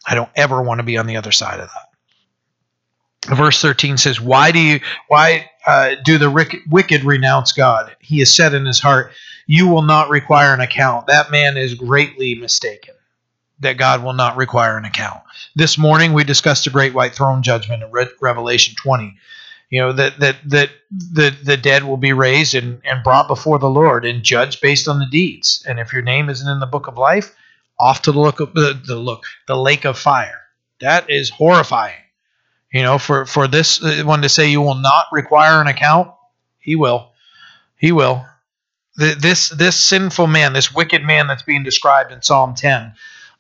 [0.06, 3.36] I don't ever want to be on the other side of that.
[3.36, 7.96] Verse 13 says why do you why uh, do the wicked renounce god?
[8.00, 9.12] He has said in his heart
[9.46, 11.08] you will not require an account.
[11.08, 12.96] That man is greatly mistaken
[13.60, 15.22] that God will not require an account.
[15.56, 19.16] This morning we discussed the great white throne judgment in Re- Revelation 20.
[19.70, 23.60] You know that that that the the dead will be raised and, and brought before
[23.60, 25.66] the Lord and judged based on the deeds.
[25.68, 27.36] And if your name isn't in the book of life,
[27.80, 30.42] off to the look of the, the look the lake of fire.
[30.80, 31.96] That is horrifying.
[32.72, 36.12] You know, for for this uh, one to say you will not require an account,
[36.60, 37.12] he will,
[37.78, 38.26] he will.
[38.96, 42.94] this this sinful man, this wicked man that's being described in Psalm 10,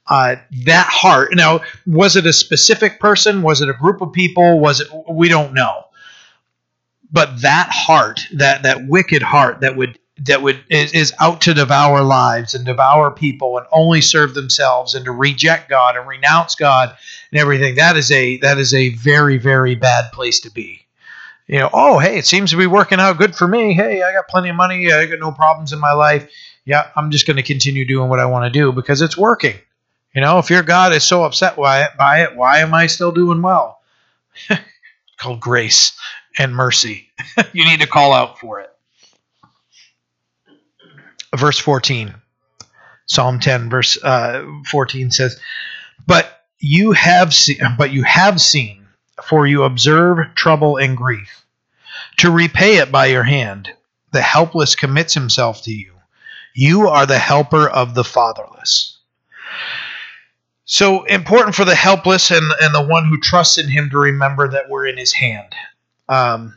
[0.09, 0.35] uh,
[0.65, 1.35] that heart.
[1.35, 3.41] Now, was it a specific person?
[3.41, 4.59] Was it a group of people?
[4.59, 4.87] Was it?
[5.09, 5.85] We don't know.
[7.11, 11.53] But that heart, that that wicked heart, that would that would is, is out to
[11.53, 16.55] devour lives and devour people and only serve themselves and to reject God and renounce
[16.55, 16.95] God
[17.31, 17.75] and everything.
[17.75, 20.87] That is a that is a very very bad place to be
[21.47, 23.73] you know, oh, hey, it seems to be working out good for me.
[23.73, 24.91] Hey, I got plenty of money.
[24.91, 26.29] I got no problems in my life.
[26.65, 29.55] Yeah, I'm just going to continue doing what I want to do because it's working.
[30.13, 33.41] You know, if your God is so upset by it, why am I still doing
[33.41, 33.81] well?
[35.17, 35.97] called grace
[36.37, 37.09] and mercy.
[37.53, 38.69] you need to call out for it.
[41.35, 42.13] Verse 14,
[43.05, 45.39] Psalm 10, verse uh, 14 says,
[46.05, 47.33] "But you have
[47.77, 48.87] but you have seen
[49.23, 51.45] for you observe trouble and grief.
[52.17, 53.69] To repay it by your hand,
[54.11, 55.93] the helpless commits himself to you.
[56.53, 58.97] You are the helper of the fatherless.
[60.67, 64.49] So important for the helpless and, and the one who trusts in him to remember
[64.49, 65.55] that we're in his hand.
[66.07, 66.53] Um,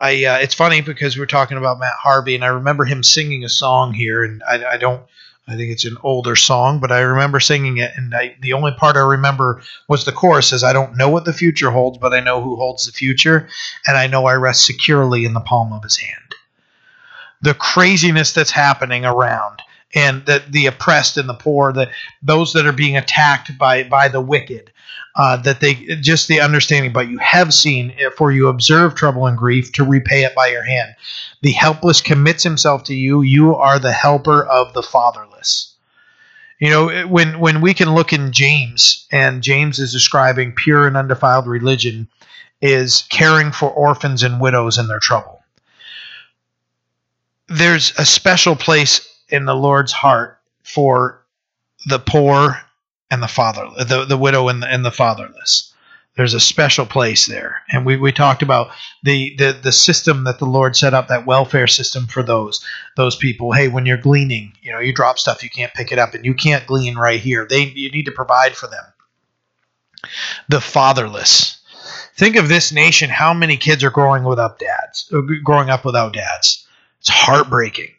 [0.00, 3.42] I, uh, it's funny because we're talking about Matt Harvey, and I remember him singing
[3.42, 5.02] a song here, and I, I don't
[5.46, 8.72] I think it's an older song, but I remember singing it, and I, the only
[8.72, 12.14] part I remember was the chorus says, I don't know what the future holds, but
[12.14, 13.48] I know who holds the future,
[13.86, 16.34] and I know I rest securely in the palm of his hand.
[17.42, 19.60] The craziness that's happening around,
[19.94, 21.90] and the, the oppressed and the poor, the,
[22.22, 24.72] those that are being attacked by, by the wicked,
[25.16, 29.38] uh, that they just the understanding, but you have seen, for you observe trouble and
[29.38, 30.94] grief to repay it by your hand.
[31.42, 33.22] The helpless commits himself to you.
[33.22, 35.74] You are the helper of the fatherless.
[36.58, 40.96] You know, when when we can look in James, and James is describing pure and
[40.96, 42.08] undefiled religion,
[42.60, 45.42] is caring for orphans and widows in their trouble.
[47.48, 51.24] There's a special place in the Lord's heart for
[51.86, 52.56] the poor
[53.10, 55.72] and the father, the, the widow and the, and the fatherless.
[56.16, 58.70] There's a special place there, and we, we talked about
[59.02, 62.64] the, the the system that the Lord set up, that welfare system for those
[62.96, 63.50] those people.
[63.50, 66.24] Hey, when you're gleaning, you know, you drop stuff, you can't pick it up, and
[66.24, 67.44] you can't glean right here.
[67.50, 68.84] They you need to provide for them.
[70.48, 71.58] The fatherless.
[72.14, 73.10] Think of this nation.
[73.10, 75.12] How many kids are growing without dads?
[75.42, 76.64] Growing up without dads.
[77.00, 77.93] It's heartbreaking.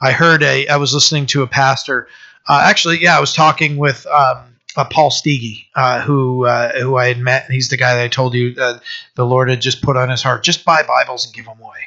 [0.00, 0.68] I heard a.
[0.68, 2.08] I was listening to a pastor.
[2.48, 6.96] Uh, actually, yeah, I was talking with um, uh, Paul Steege, uh, who uh, who
[6.96, 7.50] I had met.
[7.50, 8.78] He's the guy that I told you uh,
[9.14, 10.42] the Lord had just put on his heart.
[10.42, 11.80] Just buy Bibles and give them away.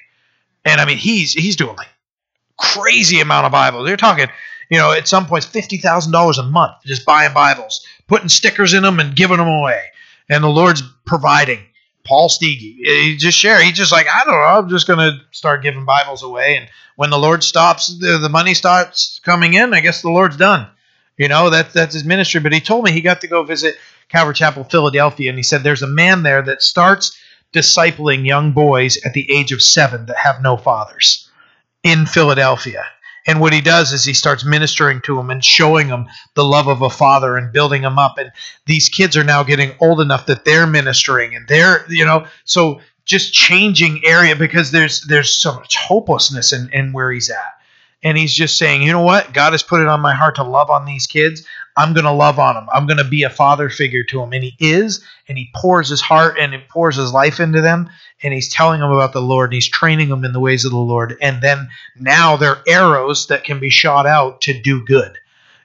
[0.66, 1.90] And I mean, he's he's doing like
[2.58, 3.86] crazy amount of Bibles.
[3.86, 4.28] They're talking,
[4.70, 8.74] you know, at some points fifty thousand dollars a month just buying Bibles, putting stickers
[8.74, 9.82] in them and giving them away.
[10.30, 11.60] And the Lord's providing.
[12.06, 13.64] Paul Steege, eh, he just share.
[13.64, 14.60] He's just like, I don't know.
[14.60, 16.58] I'm just going to start giving Bibles away.
[16.58, 19.74] And when the Lord stops, the, the money starts coming in.
[19.74, 20.68] I guess the Lord's done.
[21.18, 22.42] You know, that, that's his ministry.
[22.42, 23.76] But he told me he got to go visit
[24.10, 27.18] Calvary Chapel, Philadelphia, and he said there's a man there that starts
[27.54, 31.30] discipling young boys at the age of seven that have no fathers
[31.84, 32.84] in Philadelphia.
[33.26, 36.68] And what he does is he starts ministering to them and showing them the love
[36.68, 38.18] of a father and building them up.
[38.18, 38.32] And
[38.66, 42.82] these kids are now getting old enough that they're ministering and they're, you know, so
[43.06, 47.54] just changing area because there's there's so much hopelessness in, in where he's at
[48.04, 49.34] and he's just saying, you know what?
[49.34, 51.46] God has put it on my heart to love on these kids.
[51.76, 52.68] I'm going to love on them.
[52.74, 54.34] I'm going to be a father figure to them.
[54.34, 57.90] And he is, and he pours his heart and he pours his life into them.
[58.22, 60.72] And he's telling them about the Lord and he's training them in the ways of
[60.72, 61.18] the Lord.
[61.22, 65.18] And then now they're arrows that can be shot out to do good.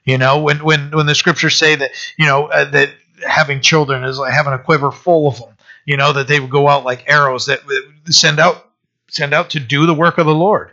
[0.05, 2.89] You know, when when when the scriptures say that, you know, uh, that
[3.27, 5.55] having children is like having a quiver full of them.
[5.85, 7.59] You know, that they would go out like arrows that
[8.05, 8.69] send out
[9.09, 10.71] send out to do the work of the Lord.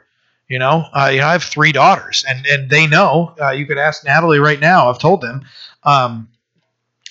[0.49, 3.35] You know, uh, you know, I have three daughters, and and they know.
[3.41, 4.89] Uh, you could ask Natalie right now.
[4.89, 5.45] I've told them
[5.83, 6.29] um,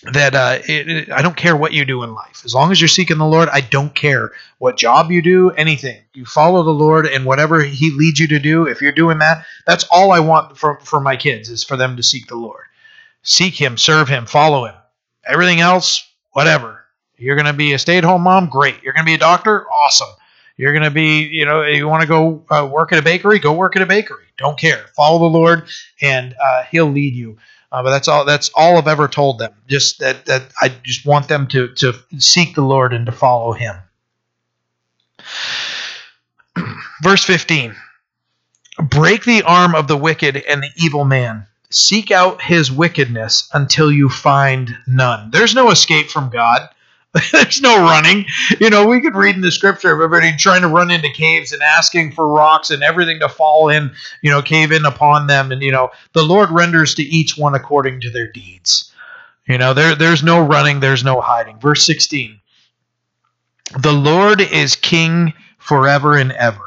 [0.03, 2.79] that uh, it, it, I don't care what you do in life, as long as
[2.79, 3.49] you're seeking the Lord.
[3.51, 6.01] I don't care what job you do, anything.
[6.13, 8.67] You follow the Lord, and whatever He leads you to do.
[8.67, 11.97] If you're doing that, that's all I want for for my kids is for them
[11.97, 12.63] to seek the Lord,
[13.21, 14.75] seek Him, serve Him, follow Him.
[15.27, 16.85] Everything else, whatever.
[17.17, 18.81] You're going to be a stay-at-home mom, great.
[18.83, 20.09] You're going to be a doctor, awesome
[20.57, 23.39] you're going to be, you know, you want to go uh, work at a bakery,
[23.39, 24.25] go work at a bakery.
[24.37, 24.85] Don't care.
[24.95, 25.67] Follow the Lord,
[26.01, 27.37] and uh, He'll lead you.
[27.71, 28.25] Uh, but that's all.
[28.25, 29.53] That's all I've ever told them.
[29.67, 33.53] Just that that I just want them to to seek the Lord and to follow
[33.53, 33.75] Him.
[37.03, 37.75] Verse 15
[38.79, 41.47] Break the arm of the wicked and the evil man.
[41.69, 45.31] Seek out his wickedness until you find none.
[45.31, 46.69] There's no escape from God.
[47.31, 48.25] There's no running.
[48.59, 51.53] You know, we could read in the scripture of everybody trying to run into caves
[51.53, 53.91] and asking for rocks and everything to fall in,
[54.21, 55.51] you know, cave in upon them.
[55.51, 58.91] And, you know, the Lord renders to each one according to their deeds.
[59.47, 61.59] You know, there, there's no running, there's no hiding.
[61.59, 62.41] Verse 16
[63.79, 66.59] The Lord is king forever and ever.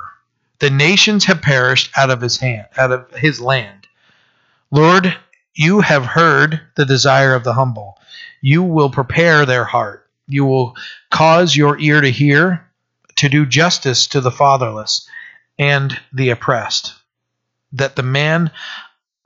[0.60, 3.86] The nations have perished out of his hand, out of his land.
[4.70, 5.14] Lord,
[5.54, 7.98] you have heard the desire of the humble.
[8.40, 10.07] You will prepare their heart.
[10.28, 10.76] You will
[11.10, 12.66] cause your ear to hear,
[13.16, 15.08] to do justice to the fatherless
[15.58, 16.94] and the oppressed,
[17.72, 18.50] that the man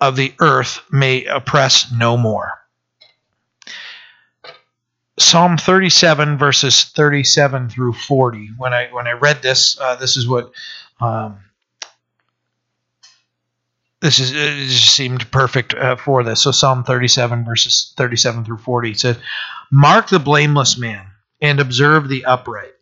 [0.01, 2.53] of the earth may oppress no more.
[5.19, 8.51] Psalm 37 verses 37 through 40.
[8.57, 10.53] When I when I read this, uh, this is what
[11.01, 11.39] um,
[14.01, 16.43] this is it just seemed perfect uh, for this.
[16.43, 19.19] So Psalm 37 verses 37 through 40 said,
[19.75, 21.07] "Mark the blameless man
[21.41, 22.75] and observe the upright,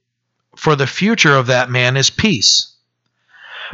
[0.56, 2.72] for the future of that man is peace.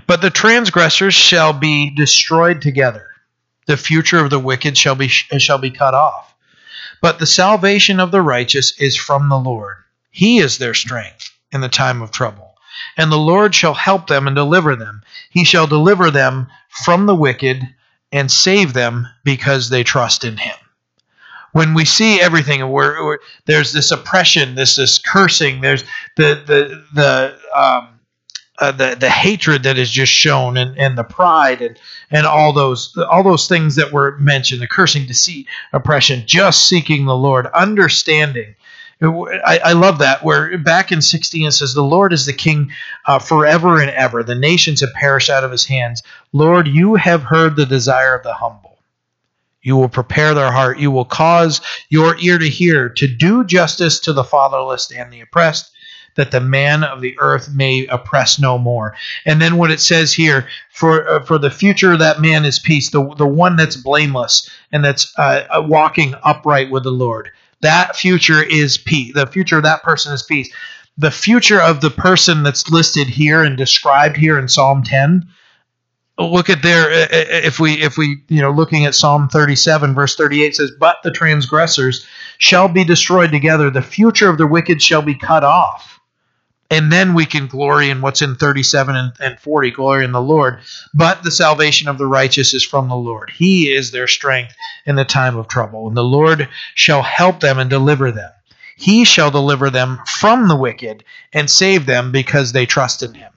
[0.07, 3.07] But the transgressors shall be destroyed together;
[3.65, 6.35] the future of the wicked shall be shall be cut off.
[7.01, 9.79] But the salvation of the righteous is from the Lord;
[10.11, 12.55] He is their strength in the time of trouble."
[12.99, 15.03] And the Lord shall help them and deliver them.
[15.31, 17.67] He shall deliver them from the wicked
[18.13, 20.57] and save them because they trust in him.
[21.57, 25.85] When we see everything, where, where there's this oppression, this this cursing, there's
[26.17, 27.99] the the the um,
[28.59, 31.79] uh, the the hatred that is just shown, and, and the pride, and
[32.11, 37.07] and all those all those things that were mentioned, the cursing, deceit, oppression, just seeking
[37.07, 38.55] the Lord, understanding
[39.03, 40.25] I, I, love that.
[40.25, 42.73] Where back in 16 it says, The Lord is the king
[43.05, 44.23] uh, forever and ever.
[44.23, 46.03] The nations have perished out of his hands.
[46.33, 48.76] Lord, you have heard the desire of the humble.
[49.67, 50.79] You will prepare their heart.
[50.79, 55.21] You will cause your ear to hear, to do justice to the fatherless and the
[55.21, 55.71] oppressed,
[56.15, 58.95] that the man of the earth may oppress no more.
[59.25, 62.59] And then what it says here, for uh, for the future of that man is
[62.59, 67.31] peace, the, the one that's blameless and that's uh, walking upright with the Lord
[67.63, 69.15] that future is peace.
[69.15, 70.53] The future of that person is peace.
[70.99, 75.29] The future of the person that's listed here and described here in Psalm 10
[76.19, 80.57] look at there if we if we you know looking at psalm 37 verse 38
[80.57, 82.07] says but the transgressors
[82.39, 83.71] shall be destroyed together.
[83.71, 86.01] The future of the wicked shall be cut off.
[86.69, 90.21] And then we can glory in what's in 37 and, and 40 glory in the
[90.21, 90.59] lord.
[90.93, 93.31] But the salvation of the righteous is from the lord.
[93.31, 94.55] He is their strength
[94.85, 98.31] in the time of trouble and the lord shall help them and deliver them.
[98.77, 103.31] He shall deliver them from the wicked and save them because they trust in him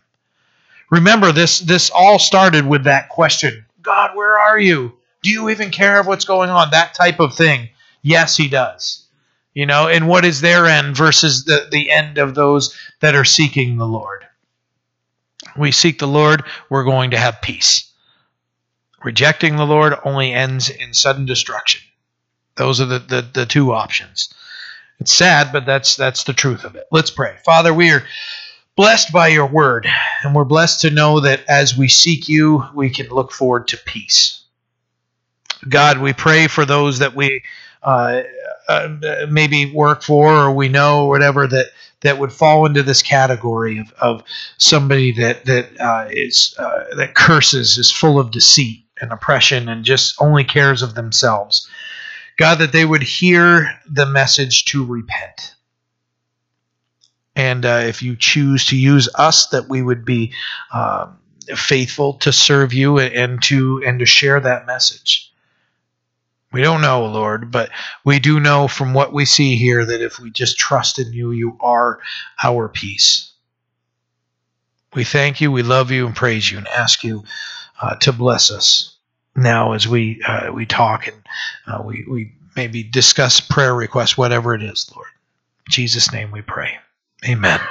[0.90, 5.70] remember this this all started with that question god where are you do you even
[5.70, 7.70] care of what's going on that type of thing
[8.02, 9.08] yes he does
[9.54, 13.26] you know, and what is their end versus the, the end of those that are
[13.26, 14.26] seeking the Lord.
[15.58, 17.92] We seek the Lord, we're going to have peace.
[19.04, 21.82] Rejecting the Lord only ends in sudden destruction.
[22.56, 24.34] Those are the, the, the two options.
[25.00, 26.86] It's sad, but that's that's the truth of it.
[26.92, 27.36] Let's pray.
[27.46, 28.04] Father, we are
[28.80, 29.86] blessed by your word,
[30.24, 33.76] and we're blessed to know that as we seek you, we can look forward to
[33.76, 34.42] peace.
[35.68, 37.44] God, we pray for those that we
[37.84, 38.22] uh,
[38.70, 38.96] uh,
[39.30, 41.66] maybe work for or we know or whatever that
[42.00, 44.24] that would fall into this category of, of
[44.58, 49.84] somebody that that uh, is uh, that curses is full of deceit and oppression and
[49.84, 51.70] just only cares of themselves.
[52.38, 55.54] God, that they would hear the message to repent.
[57.36, 60.34] And uh, if you choose to use us, that we would be
[60.74, 61.18] um,
[61.56, 65.32] faithful to serve you and to and to share that message.
[66.52, 67.70] We don't know, Lord, but
[68.04, 71.32] we do know from what we see here that if we just trust in you,
[71.32, 72.00] you are
[72.44, 73.32] our peace.
[74.96, 77.24] We thank you, we love you, and praise you, and ask you
[77.80, 78.96] uh, to bless us
[79.36, 81.22] now as we uh, we talk and
[81.68, 85.08] uh, we we maybe discuss prayer requests, whatever it is, Lord.
[85.68, 86.80] In Jesus' name we pray.
[87.28, 87.70] Amen.